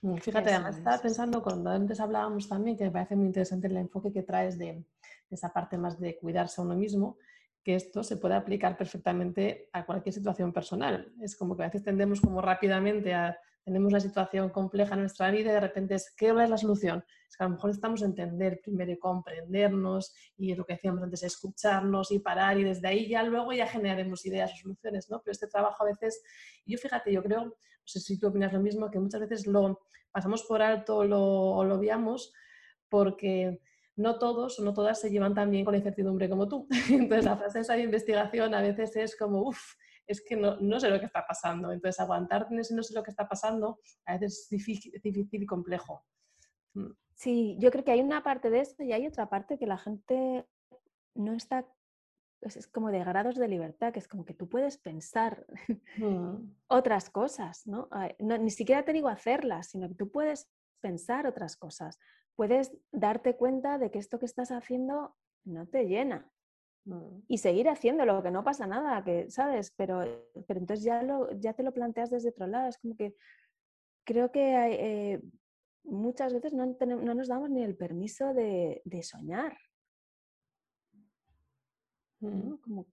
[0.01, 3.77] Mm, fíjate, además estaba pensando cuando antes hablábamos también que me parece muy interesante el
[3.77, 4.85] enfoque que traes de, de
[5.29, 7.17] esa parte más de cuidarse a uno mismo,
[7.65, 11.11] que esto se puede aplicar perfectamente a cualquier situación personal.
[11.19, 15.31] Es como que a veces tendemos como rápidamente a tenemos la situación compleja en nuestra
[15.31, 17.03] vida y de repente es, ¿qué es la solución?
[17.27, 21.01] Es que a lo mejor estamos a entender primero y comprendernos y lo que decíamos
[21.01, 25.19] antes, escucharnos y parar y desde ahí ya luego ya generaremos ideas o soluciones, ¿no?
[25.23, 26.21] Pero este trabajo a veces,
[26.67, 29.81] yo fíjate, yo creo, no sé si tú opinas lo mismo, que muchas veces lo
[30.11, 32.31] pasamos por alto o lo obviamos
[32.89, 33.59] porque
[33.95, 36.67] no todos o no todas se llevan tan bien con la incertidumbre como tú.
[36.89, 39.75] Entonces la frase esa de investigación a veces es como, uff,
[40.07, 41.71] es que no, no, sé lo que está pasando.
[41.71, 45.43] Entonces, aguantar en ese no sé lo que está pasando a veces es difícil, difícil
[45.43, 46.03] y complejo.
[46.73, 46.91] Mm.
[47.15, 49.77] Sí, yo creo que hay una parte de esto y hay otra parte que la
[49.77, 50.45] gente
[51.13, 51.65] no está,
[52.41, 55.45] es, como de grados de libertad, que es como que tú puedes pensar
[55.97, 56.35] mm.
[56.67, 57.89] otras cosas, ¿no?
[58.19, 58.37] ¿no?
[58.37, 60.49] Ni siquiera te digo hacerlas, sino que tú puedes
[60.81, 61.99] pensar otras cosas.
[62.35, 66.31] Puedes darte cuenta de que esto que estás haciendo no te llena
[66.85, 67.23] Mm.
[67.27, 69.71] y seguir haciéndolo, que no pasa nada, que, ¿sabes?
[69.75, 70.03] Pero,
[70.47, 72.69] pero entonces ya, lo, ya te lo planteas desde otro lado.
[72.69, 73.15] Es como que
[74.05, 75.21] creo que eh,
[75.83, 79.57] muchas veces no, no, nos damos ni el permiso de, de soñar.
[82.19, 82.57] Mm.
[82.57, 82.85] Como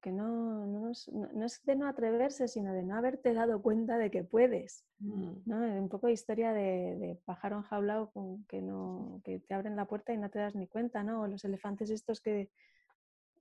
[0.00, 4.10] que no, no, no, es de no atreverse, sino de no haberte dado cuenta de
[4.10, 4.84] que puedes.
[4.98, 5.32] Mm.
[5.46, 5.56] ¿no?
[5.56, 9.86] Un poco de historia de, de pájaro enjaulado con que, no, que te abren la
[9.86, 11.22] puerta y no te das ni cuenta, ¿no?
[11.22, 12.50] O los elefantes estos que,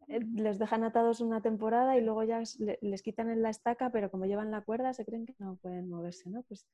[0.08, 2.42] eh, les dejan atados una temporada y luego ya
[2.82, 5.90] les quitan en la estaca, pero como llevan la cuerda se creen que no pueden
[5.90, 6.44] moverse, ¿no?
[6.44, 6.68] Pues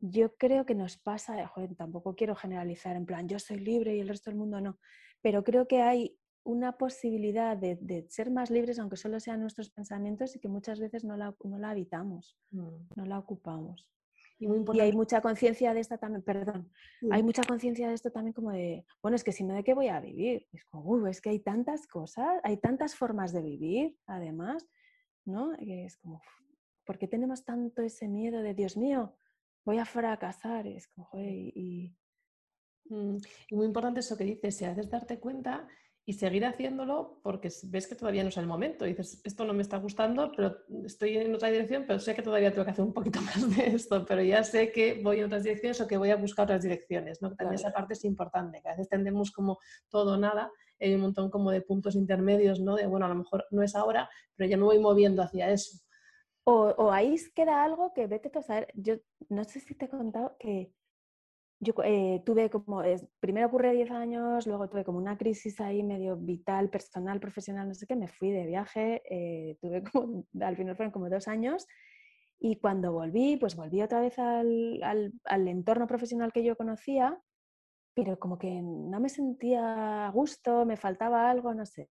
[0.00, 4.00] yo creo que nos pasa, joder, tampoco quiero generalizar en plan yo soy libre y
[4.00, 4.78] el resto del mundo no,
[5.22, 10.36] pero creo que hay una posibilidad de, ser más libres, aunque solo sean nuestros pensamientos,
[10.36, 12.68] y que muchas veces no la, no la habitamos, mm.
[12.96, 13.88] no la ocupamos.
[14.38, 16.70] Y, hay mucha conciencia de esta también, perdón,
[17.10, 19.74] hay mucha conciencia de esto también como de, bueno, es que si no, ¿de qué
[19.74, 20.46] voy a vivir?
[20.52, 24.66] Es como, es que hay tantas cosas, hay tantas formas de vivir, además,
[25.24, 25.54] ¿no?
[25.54, 26.20] es como,
[26.84, 29.16] ¿por qué tenemos tanto ese miedo de, Dios mío,
[29.64, 30.66] voy a fracasar?
[30.66, 31.96] Es como, joder, y...
[32.90, 33.16] Mm,
[33.48, 35.66] y muy importante eso que dices, si haces darte cuenta
[36.06, 38.84] y seguir haciéndolo porque ves que todavía no es el momento.
[38.84, 42.22] Y dices, esto no me está gustando, pero estoy en otra dirección, pero sé que
[42.22, 45.26] todavía tengo que hacer un poquito más de esto, pero ya sé que voy en
[45.26, 47.22] otras direcciones o que voy a buscar otras direcciones.
[47.22, 47.34] ¿no?
[47.34, 49.58] También esa parte es importante, que a veces tendemos como
[49.88, 52.76] todo o nada, hay un montón como de puntos intermedios, ¿no?
[52.76, 55.78] De, bueno, a lo mejor no es ahora, pero ya me voy moviendo hacia eso.
[56.44, 58.96] O, o ahí queda algo que vete a saber, yo
[59.30, 60.74] no sé si te he contado que
[61.64, 62.82] yo eh, tuve como,
[63.18, 67.74] primero ocurre 10 años, luego tuve como una crisis ahí medio vital, personal, profesional, no
[67.74, 71.66] sé qué, me fui de viaje, eh, tuve como, al final fueron como dos años
[72.38, 77.18] y cuando volví, pues volví otra vez al, al, al, entorno profesional que yo conocía,
[77.94, 81.88] pero como que no me sentía a gusto, me faltaba algo, no sé.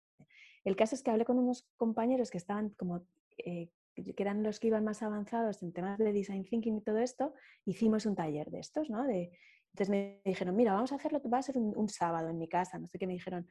[0.65, 3.07] El caso es que hablé con unos compañeros que estaban como
[3.39, 6.99] eh, que eran los que iban más avanzados en temas de design thinking y todo
[6.99, 9.05] esto, hicimos un taller de estos, ¿no?
[9.05, 9.31] De,
[9.73, 12.79] entonces me dijeron, mira, vamos a hacerlo, va a ser un, sábado en mi casa,
[12.79, 13.49] no sé qué, me dijeron,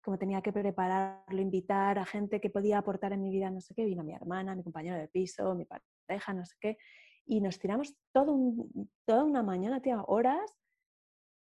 [0.00, 3.74] cómo tenía que prepararlo, invitar a gente que podía aportar en mi vida, no sé
[3.74, 6.76] qué, vino mi hermana, mi compañero de piso, mi pareja, no sé qué,
[7.26, 8.36] y nos tiramos todo
[9.04, 10.54] toda una mañana, tía, horas,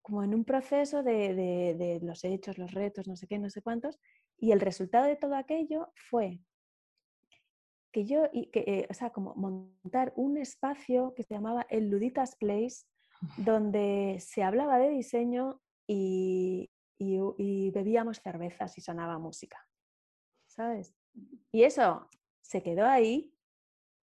[0.03, 3.61] como en un proceso de, de los hechos, los retos, no sé qué, no sé
[3.61, 3.99] cuántos,
[4.37, 6.41] y el resultado de todo aquello fue
[7.91, 12.35] que yo, que, eh, o sea, como montar un espacio que se llamaba el Luditas
[12.37, 12.85] Place,
[13.37, 16.69] donde se hablaba de diseño y,
[17.73, 19.65] bebíamos cervezas y sonaba música,
[20.47, 20.93] ¿sabes?
[21.51, 22.07] Y eso
[22.41, 23.33] se quedó ahí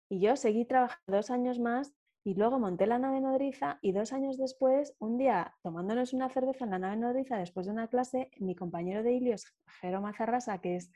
[0.08, 1.94] y yo seguí trabajando dos años más
[2.24, 6.64] y luego monté la nave nodriza y dos años después, un día tomándonos una cerveza
[6.64, 9.46] en la nave nodriza después de una clase, mi compañero de Ilios,
[9.80, 10.90] Jero Mazarrasa, que es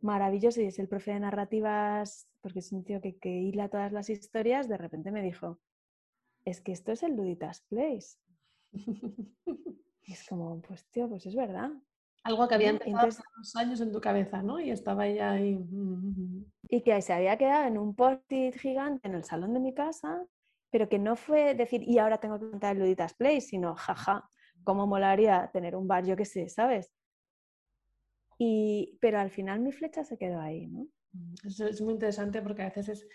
[0.00, 3.92] maravilloso y es el profe de narrativas, porque es un tío que, que hila todas
[3.92, 5.60] las historias, de repente me dijo,
[6.44, 8.18] es que esto es el Luditas Place.
[10.02, 11.70] es como, pues tío, pues es verdad.
[12.22, 14.58] Algo que había empezado hace unos años en tu cabeza, ¿no?
[14.58, 15.58] Y estaba ya ahí.
[16.68, 20.24] Y que se había quedado en un post-it gigante en el salón de mi casa,
[20.70, 24.26] pero que no fue decir, y ahora tengo que contar el Luditas Place, sino, jaja,
[24.64, 26.90] cómo molaría tener un bar, yo qué sé, ¿sabes?
[28.38, 30.88] Y, pero al final mi flecha se quedó ahí, ¿no?
[31.44, 33.08] Eso es muy interesante porque a veces es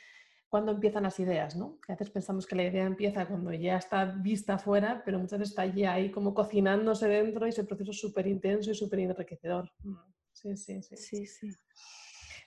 [0.49, 1.79] cuando empiezan las ideas, ¿no?
[1.79, 5.39] Que a veces pensamos que la idea empieza cuando ya está vista fuera, pero muchas
[5.39, 8.99] veces está ya ahí como cocinándose dentro y ese proceso es súper intenso y súper
[8.99, 9.71] enriquecedor.
[9.83, 9.95] Mm,
[10.33, 10.97] sí, sí, sí.
[10.97, 11.49] Sí, sí.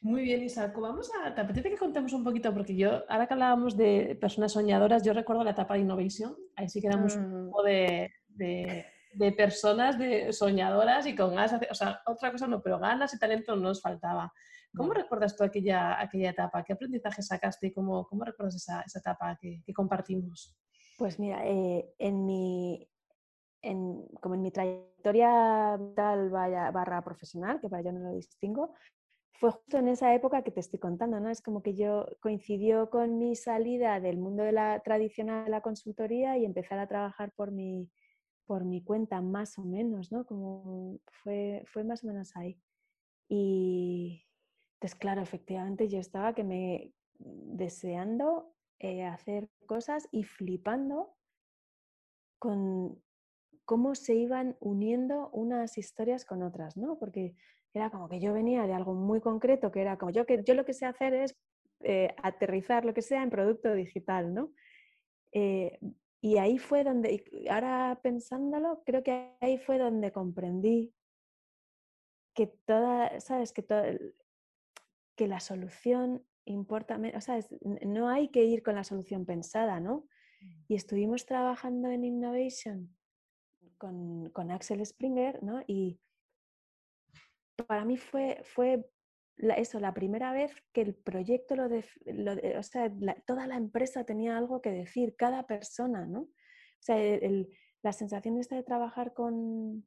[0.02, 0.80] Muy bien, Isaco.
[0.80, 2.52] Vamos a, ¿te apetece que contemos un poquito?
[2.52, 6.36] Porque yo, ahora que hablábamos de personas soñadoras, yo recuerdo la etapa de Innovation.
[6.56, 7.50] Ahí sí que éramos un mm.
[7.50, 12.80] poco de, de, personas de soñadoras y con ganas, o sea, otra cosa no, pero
[12.80, 14.32] ganas y talento no nos faltaba.
[14.74, 16.64] ¿Cómo recuerdas tú aquella, aquella etapa?
[16.64, 20.56] ¿Qué aprendizaje sacaste y cómo, cómo recuerdas esa, esa etapa que, que, compartimos?
[20.96, 22.88] Pues mira, eh, en mi,
[23.60, 28.74] en, como en mi trayectoria tal barra profesional, que para yo no lo distingo,
[29.34, 31.28] fue justo en esa época que te estoy contando, ¿no?
[31.28, 35.60] Es como que yo coincidió con mi salida del mundo de la tradicional de la
[35.60, 37.90] consultoría y empezar a trabajar por mi,
[38.46, 40.24] por mi cuenta, más o menos, ¿no?
[40.24, 42.56] Como fue, fue más o menos ahí.
[43.28, 44.24] Y,
[44.82, 51.14] entonces, claro, efectivamente yo estaba que me deseando eh, hacer cosas y flipando
[52.40, 53.00] con
[53.64, 56.98] cómo se iban uniendo unas historias con otras, ¿no?
[56.98, 57.36] Porque
[57.72, 60.54] era como que yo venía de algo muy concreto, que era como yo, que yo
[60.54, 61.38] lo que sé hacer es
[61.84, 64.52] eh, aterrizar lo que sea en producto digital, ¿no?
[65.30, 65.78] Eh,
[66.20, 70.92] y ahí fue donde, ahora pensándolo, creo que ahí fue donde comprendí
[72.34, 73.52] que toda, ¿sabes?
[73.52, 73.84] Que todo,
[75.16, 77.38] que la solución importa, o sea,
[77.82, 80.06] no hay que ir con la solución pensada, ¿no?
[80.40, 80.64] Mm.
[80.68, 82.96] Y estuvimos trabajando en Innovation
[83.78, 85.62] con, con Axel Springer, ¿no?
[85.66, 86.00] Y
[87.66, 88.84] para mí fue, fue
[89.56, 91.84] eso, la primera vez que el proyecto lo, de,
[92.58, 92.92] o sea,
[93.26, 96.20] toda la empresa tenía algo que decir, cada persona, ¿no?
[96.20, 96.96] O sea,
[97.82, 99.86] la sensación esta de trabajar con,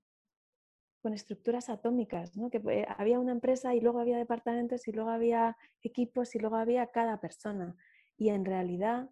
[1.06, 2.49] con estructuras atómicas, ¿no?
[2.49, 6.56] que eh, había una empresa y luego había departamentos y luego había equipos y luego
[6.56, 7.76] había cada persona.
[8.18, 9.12] Y en realidad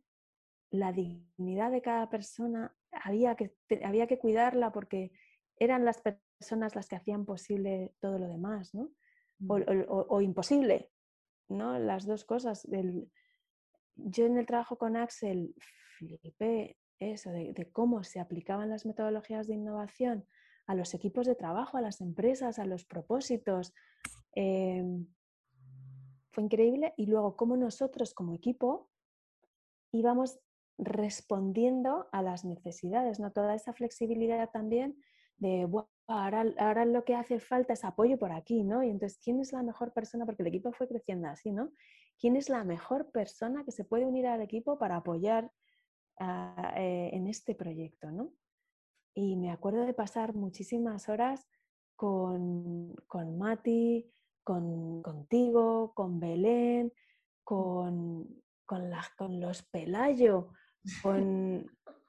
[0.72, 3.54] la dignidad de cada persona había que,
[3.86, 5.12] había que cuidarla porque
[5.56, 8.90] eran las personas las que hacían posible todo lo demás, ¿no?
[9.48, 10.24] o, mm.
[10.24, 10.90] imposible,
[11.48, 11.78] ¿no?
[11.78, 12.68] Las dos cosas.
[13.98, 15.54] Yo en el trabajo con Axel
[16.00, 20.26] flipé eso, de cómo se aplicaban las metodologías de innovación
[20.68, 23.74] a los equipos de trabajo, a las empresas, a los propósitos.
[24.34, 25.08] Em,
[26.32, 26.94] fue increíble.
[26.98, 28.90] Y luego, cómo nosotros como equipo
[29.92, 30.40] íbamos
[30.78, 33.32] respondiendo a las necesidades, ¿no?
[33.32, 34.98] Toda esa flexibilidad también
[35.38, 35.68] de,
[36.08, 38.84] ahora, ahora, lo que hace falta es apoyo por aquí, ¿no?
[38.84, 40.26] Y entonces, ¿quién es la mejor persona?
[40.26, 41.72] Porque el equipo fue creciendo así, ¿no?
[42.20, 45.52] ¿Quién es la mejor persona que se puede unir al equipo para apoyar
[46.20, 48.34] eh, en este proyecto, ¿no?
[49.16, 51.48] Y me acuerdo de pasar muchísimas horas
[51.96, 54.12] con, con Mati,
[54.44, 56.92] con, contigo, con Belén,
[57.44, 60.50] con, con, con los Pelayo,
[61.04, 61.66] con,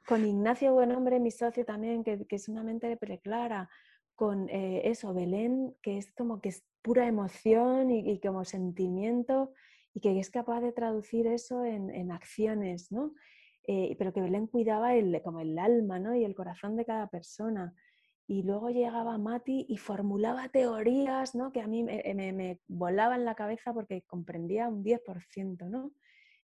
[0.06, 3.68] con Ignacio Buenombre, mi socio también, que, que es una mente preclara,
[4.14, 9.52] con eh, eso, Belén, que es como que es pura emoción y, y, como sentimiento
[9.92, 13.14] y que es capaz de traducir eso en, en acciones, ¿no?
[13.66, 16.14] Eh, pero que Belén cuidaba el, como el alma ¿no?
[16.14, 17.74] y el corazón de cada persona.
[18.26, 21.52] y luego llegaba Mati y formulaba teorías, ¿no?
[21.52, 25.92] Que a mí me, me, volaba en la cabeza porque comprendía un 10%, ¿no?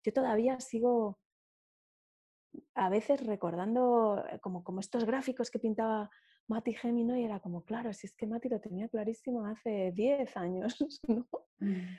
[0.03, 1.19] Yo todavía sigo
[2.75, 6.09] a veces recordando eh, como, como estos gráficos que pintaba
[6.47, 10.37] Mati Gemino y era como, claro, si es que Mati lo tenía clarísimo hace 10
[10.37, 11.27] años, ¿no?
[11.59, 11.97] Mm.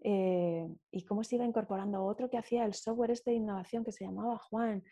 [0.00, 3.92] Eh, y cómo se iba incorporando otro que hacía el software este de innovación que
[3.92, 4.84] se llamaba Juan,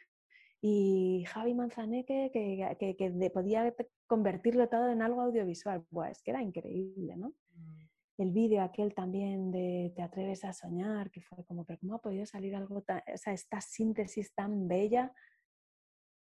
[0.60, 3.74] y Javi Manzaneque que, que, podía
[4.06, 5.84] convertirlo todo en algo audiovisual.
[5.90, 7.28] Buah, es que era increíble, ¿no?
[7.54, 7.86] Mm.
[8.18, 12.00] El vídeo aquel también de Te atreves a soñar, que fue como, pero ¿cómo ha
[12.00, 15.12] podido salir algo tan, o sea, esta síntesis tan bella,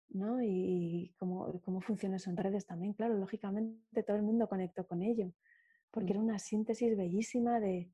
[0.09, 0.43] ¿no?
[0.43, 5.03] Y, cómo, cómo funciona eso en redes también, claro, lógicamente todo el mundo conectó con
[5.03, 5.31] ello,
[5.91, 6.15] porque mm.
[6.15, 7.91] era una síntesis bellísima de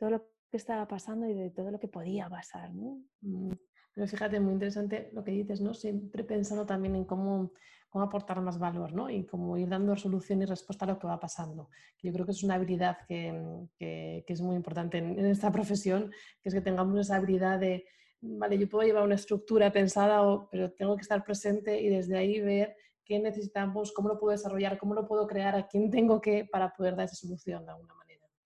[0.00, 2.72] todo lo que estaba pasando y de todo lo que podía pasar.
[2.72, 3.52] Mm.
[3.92, 5.74] Pero fíjate, muy interesante lo que dices, ¿no?
[5.74, 7.52] Siempre pensando también en cómo,
[7.90, 9.10] cómo aportar más valor, ¿no?
[9.10, 11.68] Y cómo ir dando solución y respuesta a lo que va pasando.
[12.02, 16.48] Yo creo que es una habilidad que, que, es muy importante en, esta profesión, que
[16.48, 17.84] es que tengamos esa habilidad de,
[18.22, 22.40] vale, yo puedo llevar una estructura pensada, pero tengo que estar presente y desde ahí
[22.40, 22.74] ver
[23.04, 26.72] qué necesitamos, cómo lo puedo desarrollar, cómo lo puedo crear, a quién tengo que para
[26.72, 27.99] poder dar esa solución de alguna manera.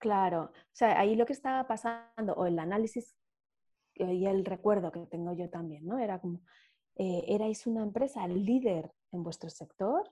[0.05, 3.17] Claro, o sea, ahí lo que estaba pasando, o el análisis
[3.95, 5.99] y el recuerdo que tengo yo también, ¿no?
[5.99, 6.43] Era como,
[6.97, 10.03] eh, erais una empresa líder en vuestro sector,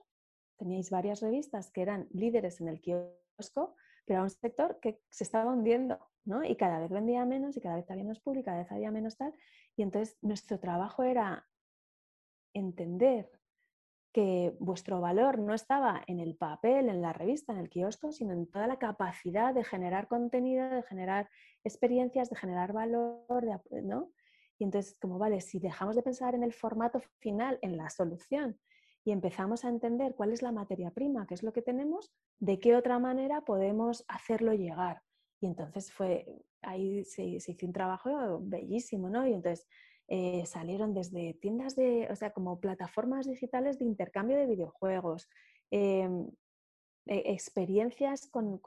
[0.57, 5.25] teníais varias revistas que eran líderes en el kiosco, pero era un sector que se
[5.25, 6.43] estaba hundiendo, ¿no?
[6.43, 9.15] Y cada vez vendía menos y cada vez había menos público, cada vez había menos
[9.15, 9.35] tal.
[9.75, 11.47] Y entonces nuestro trabajo era
[12.55, 13.29] entender
[14.13, 18.31] que vuestro valor no estaba en el papel, en la revista, en el kiosco, sino
[18.31, 21.29] en toda la capacidad de generar contenido, de generar
[21.63, 23.25] experiencias, de generar valor,
[23.83, 24.11] ¿no?
[24.59, 28.59] Y entonces, como vale, si dejamos de pensar en el formato final, en la solución,
[29.03, 32.59] y empezamos a entender cuál es la materia prima, qué es lo que tenemos, de
[32.59, 35.01] qué otra manera podemos hacerlo llegar.
[35.41, 36.25] Y entonces fue,
[36.61, 39.27] ahí se, se hizo un trabajo bellísimo, ¿no?
[39.27, 39.67] Y entonces
[40.07, 45.29] eh, salieron desde tiendas de, o sea, como plataformas digitales de intercambio de videojuegos,
[45.71, 46.27] em,
[47.05, 48.59] e, experiencias con,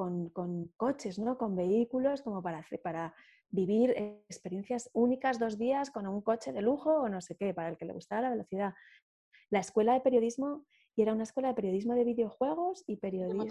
[0.77, 1.39] coches, ¿no?
[1.39, 3.15] con vehículos, como para, para
[3.51, 3.95] vivir
[4.29, 7.77] experiencias únicas dos días con un coche de lujo o no sé qué, para el
[7.77, 8.75] que le gustaba la velocidad.
[9.51, 10.67] La escuela de periodismo,
[10.97, 13.45] y era una escuela de periodismo de videojuegos y periodismo,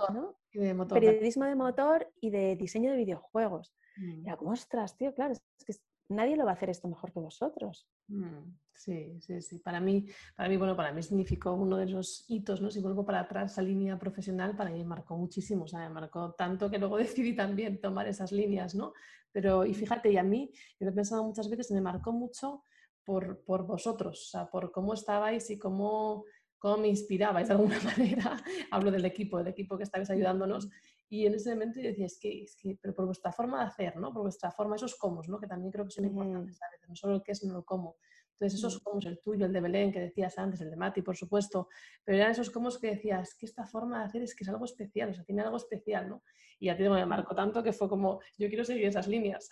[0.51, 3.73] de motor, periodismo de motor y de diseño de videojuegos.
[3.97, 4.25] Mm.
[4.25, 5.73] Era como, ostras, tío, claro, es que
[6.09, 7.87] nadie lo va a hacer esto mejor que vosotros.
[8.07, 9.59] Mm, sí, sí, sí.
[9.59, 12.69] Para mí, para mí, bueno, para mí significó uno de los hitos, ¿no?
[12.69, 15.89] Si vuelvo para atrás, esa línea profesional para mí me marcó muchísimo, o sea, me
[15.89, 18.93] marcó tanto que luego decidí también tomar esas líneas, ¿no?
[19.31, 19.75] Pero, y mm.
[19.75, 22.63] fíjate, y a mí, yo lo he pensado muchas veces, me marcó mucho
[23.03, 26.25] por, por vosotros, o sea, por cómo estabais y cómo,
[26.57, 28.37] cómo me inspirabais de alguna manera.
[28.71, 30.69] Hablo del equipo, del equipo que estabais ayudándonos
[31.15, 33.67] y en ese momento yo decía, es que, es que, pero por vuestra forma de
[33.67, 34.11] hacer, ¿no?
[34.11, 35.39] Por vuestra forma, esos cómo, ¿no?
[35.39, 37.97] Que también creo que son importantes a veces, no solo el qué, sino el cómo.
[38.33, 41.15] Entonces, esos cómo, el tuyo, el de Belén, que decías antes, el de Mati, por
[41.15, 41.69] supuesto,
[42.03, 44.65] pero eran esos cómo que decías, que esta forma de hacer es que es algo
[44.65, 46.21] especial, o sea, tiene algo especial, ¿no?
[46.59, 49.49] Y a ti me marcó tanto que fue como, yo quiero seguir esas líneas.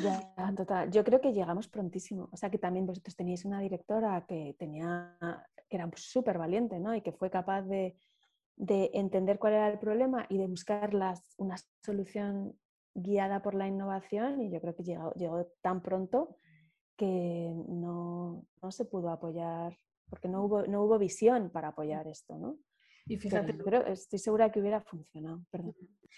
[0.00, 0.90] Ya, total.
[0.90, 2.28] Yo creo que llegamos prontísimo.
[2.32, 5.16] O sea, que también vosotros teníais una directora que tenía,
[5.68, 6.94] que era súper valiente, ¿no?
[6.94, 7.96] Y que fue capaz de
[8.56, 10.94] de entender cuál era el problema y de buscar
[11.38, 12.56] una solución
[12.94, 16.36] guiada por la innovación y yo creo que llegó, llegó tan pronto
[16.96, 19.78] que no, se pudo apoyar,
[20.08, 22.58] porque no hubo, no hubo visión para apoyar esto, ¿no?
[23.06, 25.44] Y fíjate, pero, estoy segura que hubiera funcionado.
[25.50, 25.74] Perdón.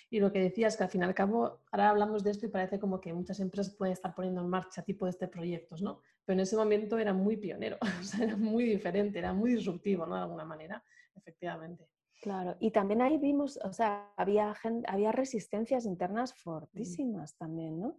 [0.09, 2.51] Y lo que decías, que al fin y al cabo, ahora hablamos de esto y
[2.51, 6.01] parece como que muchas empresas pueden estar poniendo en marcha tipo de este proyectos, ¿no?
[6.25, 10.07] Pero en ese momento era muy pionero, o sea, era muy diferente, era muy disruptivo,
[10.07, 10.15] ¿no?
[10.15, 10.85] De alguna manera,
[11.15, 11.89] efectivamente.
[12.23, 14.55] Claro, y también ahí vimos, o sea, había,
[14.89, 17.99] había resistencias internas fortísimas también, ¿no?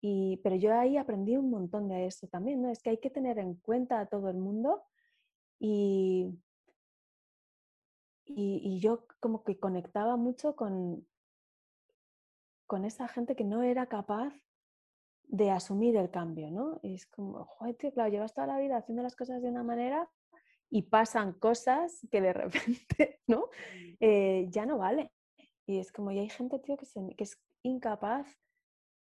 [0.00, 2.70] Y, pero yo ahí aprendí un montón de eso también, ¿no?
[2.70, 4.82] Es que hay que tener en cuenta a todo el mundo
[5.58, 6.38] y,
[8.26, 11.06] y, yo como que conectaba mucho con,
[12.66, 14.34] con esa gente que no era capaz
[15.24, 16.78] de asumir el cambio, ¿no?
[16.82, 19.62] Y es como, joder, tío, claro, llevas toda la vida haciendo las cosas de una
[19.62, 20.08] manera
[20.70, 23.48] y pasan cosas que de repente, ¿no?
[24.00, 25.12] Eh, ya no vale.
[25.66, 26.86] Y es como, y hay gente, tío, que,
[27.16, 28.26] que, es incapaz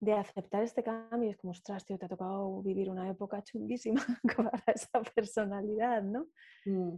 [0.00, 1.30] de aceptar este cambio.
[1.30, 4.04] Es como, ostras, tío, te ha tocado vivir una época chunguísima
[4.36, 6.26] para esa personalidad, ¿no?
[6.64, 6.96] Mm.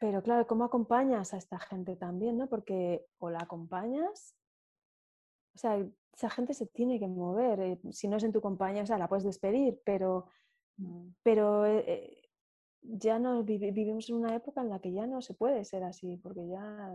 [0.00, 2.48] Pero claro, ¿cómo acompañas a esta gente también, no?
[2.48, 4.34] Porque o la acompañas,
[5.54, 7.60] o sea, esa gente se tiene que mover.
[7.60, 10.26] Eh, si no es en tu compañía, o sea, la puedes despedir, pero,
[10.78, 11.08] mm.
[11.22, 12.19] pero eh,
[12.82, 16.16] ya no vivimos en una época en la que ya no se puede ser así,
[16.16, 16.94] porque ya...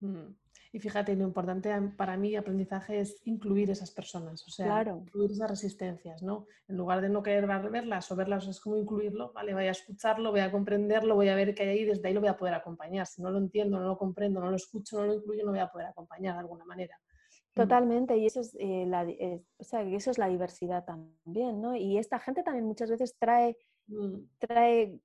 [0.00, 0.34] Mm.
[0.70, 5.48] Y fíjate, lo importante para mí aprendizaje es incluir esas personas, o sea, incluir esas
[5.48, 6.46] resistencias, ¿no?
[6.68, 9.54] En lugar de no querer verlas o verlas, es como incluirlo, ¿vale?
[9.54, 12.20] Voy a escucharlo, voy a comprenderlo, voy a ver qué hay ahí desde ahí lo
[12.20, 13.06] voy a poder acompañar.
[13.06, 15.60] Si no lo entiendo, no lo comprendo, no lo escucho, no lo incluyo, no voy
[15.60, 16.98] a poder acompañar de alguna manera.
[17.54, 17.60] Mm.
[17.60, 21.74] Totalmente, y eso es, eh, la, eh, o sea, eso es la diversidad también, ¿no?
[21.74, 23.56] Y esta gente también muchas veces trae,
[23.86, 24.16] mm.
[24.38, 25.00] trae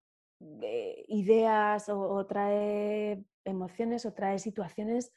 [0.62, 5.12] eh, ideas o, trae emociones o trae situaciones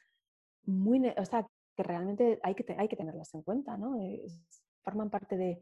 [0.65, 3.97] muy, o sea, que realmente hay que, hay que tenerlas en cuenta, ¿no?
[4.83, 5.61] forman parte de,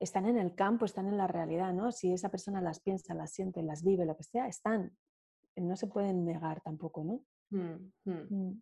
[0.00, 1.92] están en el campo, están en la realidad, ¿no?
[1.92, 4.96] Si esa persona las piensa, las siente, las vive, lo que sea, están,
[5.56, 7.24] no se pueden negar tampoco, ¿no?
[7.50, 8.52] Mm,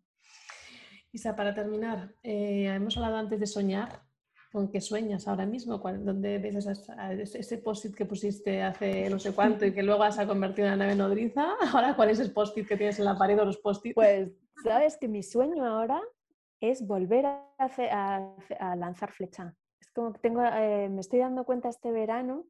[1.12, 4.02] Isa, para terminar, eh, hemos hablado antes de soñar.
[4.52, 5.78] ¿Con qué sueñas ahora mismo?
[5.78, 10.26] ¿Dónde ves ese post-it que pusiste hace no sé cuánto y que luego se ha
[10.26, 11.54] convertido en una nave nodriza?
[11.72, 13.94] Ahora, ¿cuál es el post-it que tienes en la pared o los post-it?
[13.94, 14.32] Pues,
[14.64, 16.00] sabes que mi sueño ahora
[16.60, 19.54] es volver a, lanzar flecha.
[19.80, 22.46] Es como que tengo, eh, me estoy dando cuenta este verano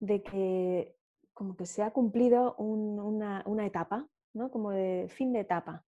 [0.00, 0.96] de que
[1.34, 4.50] como que se ha cumplido una, una etapa, ¿no?
[4.50, 5.84] Como de fin de etapa.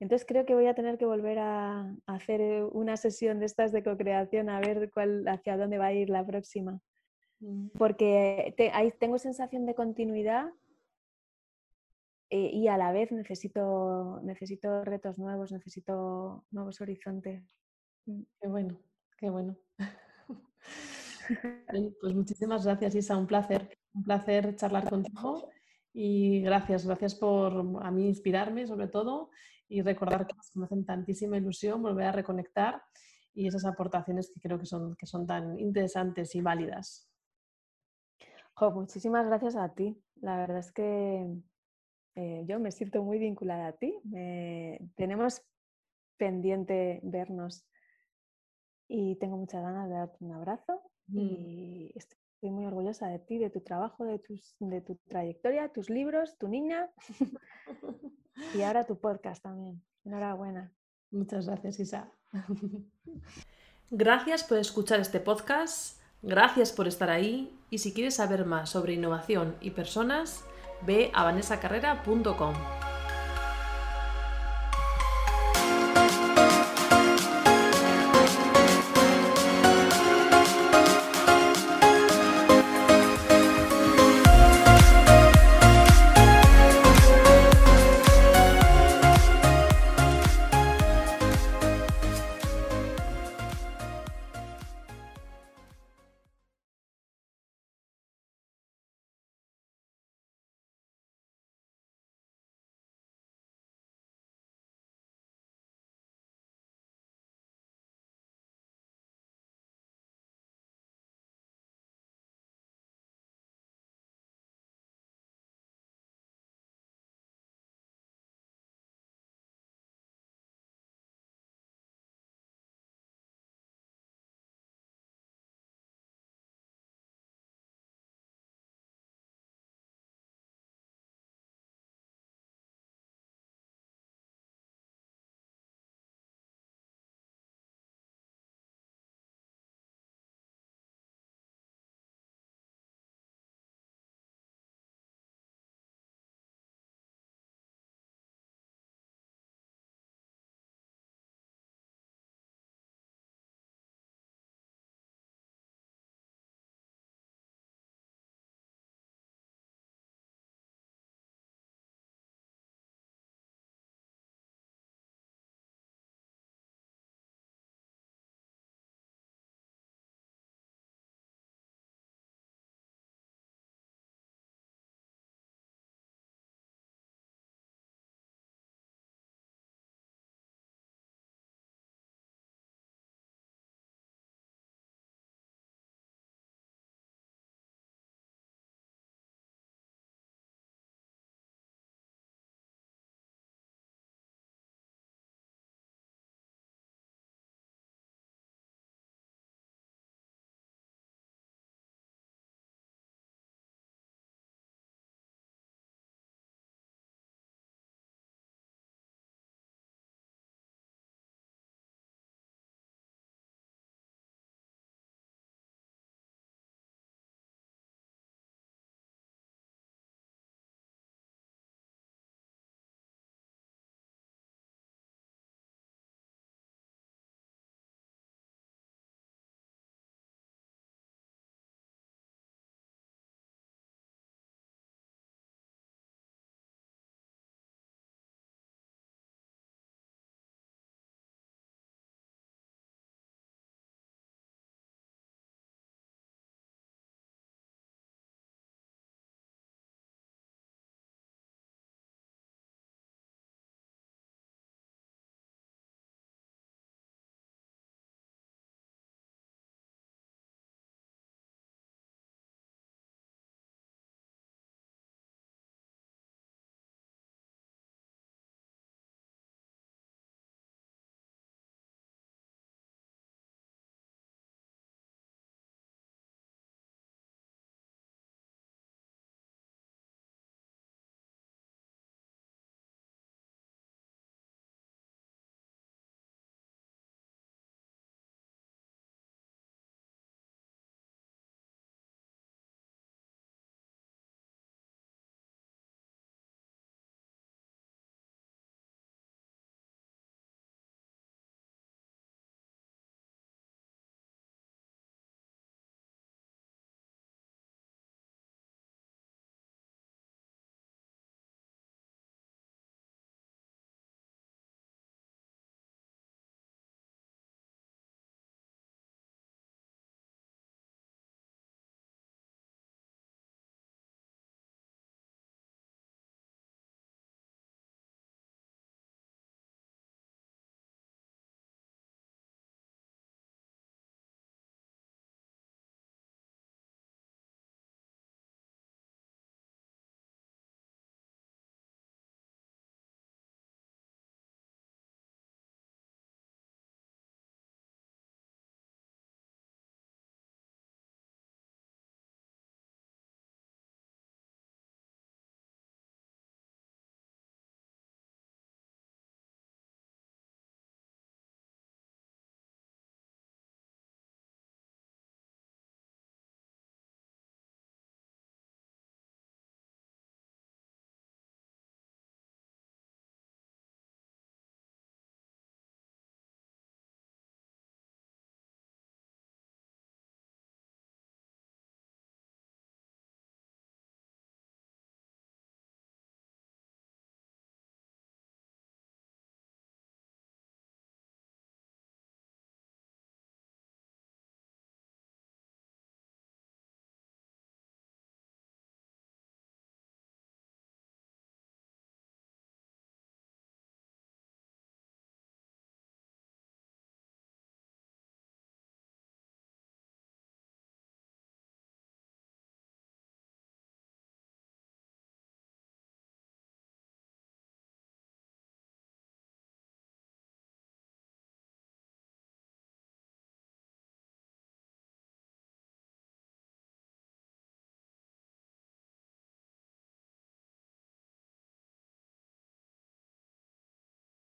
[0.00, 3.70] Entonces creo que voy a tener que volver a, hacer eh, una sesión de estas
[3.70, 6.80] de co-creación a ver cuál, hacia dónde va a ir la próxima.
[7.40, 7.68] Mm.
[7.78, 10.48] Porque ahí tengo sensación de continuidad
[12.30, 17.44] eh, y a la vez necesito, necesito retos nuevos, necesito nuevos horizontes.
[18.06, 18.22] Mm.
[18.40, 18.80] Qué bueno,
[19.18, 19.58] qué bueno.
[22.00, 25.50] pues muchísimas gracias, Isa, un placer, un placer charlar contigo
[25.92, 27.52] y gracias, gracias por
[27.84, 29.28] a mí inspirarme sobre todo
[29.70, 32.82] y recordar que nos hacen tantísima ilusión, volver a reconectar
[33.32, 37.08] y esas aportaciones que creo que son, que son tan interesantes y válidas.
[38.74, 39.96] muchísimas gracias a ti.
[40.16, 41.24] La verdad es que
[42.16, 43.96] eh, yo me siento muy vinculada a ti.
[44.96, 45.40] tenemos
[46.18, 47.64] pendiente vernos
[48.88, 51.18] y tengo muchas ganas de darte un abrazo mm.
[51.18, 51.92] y
[52.40, 56.38] estoy muy orgullosa de ti, de tu trabajo, de, tus, de tu trayectoria, tus libros,
[56.38, 56.90] tu niña.
[58.54, 59.82] Y ahora tu podcast también.
[60.02, 60.72] Enhorabuena.
[61.10, 62.10] Muchas gracias, Isa.
[63.90, 68.94] Gracias por escuchar este podcast, gracias por estar ahí y si quieres saber más sobre
[68.94, 70.44] innovación y personas,
[70.86, 72.54] ve a vanessacarrera.com.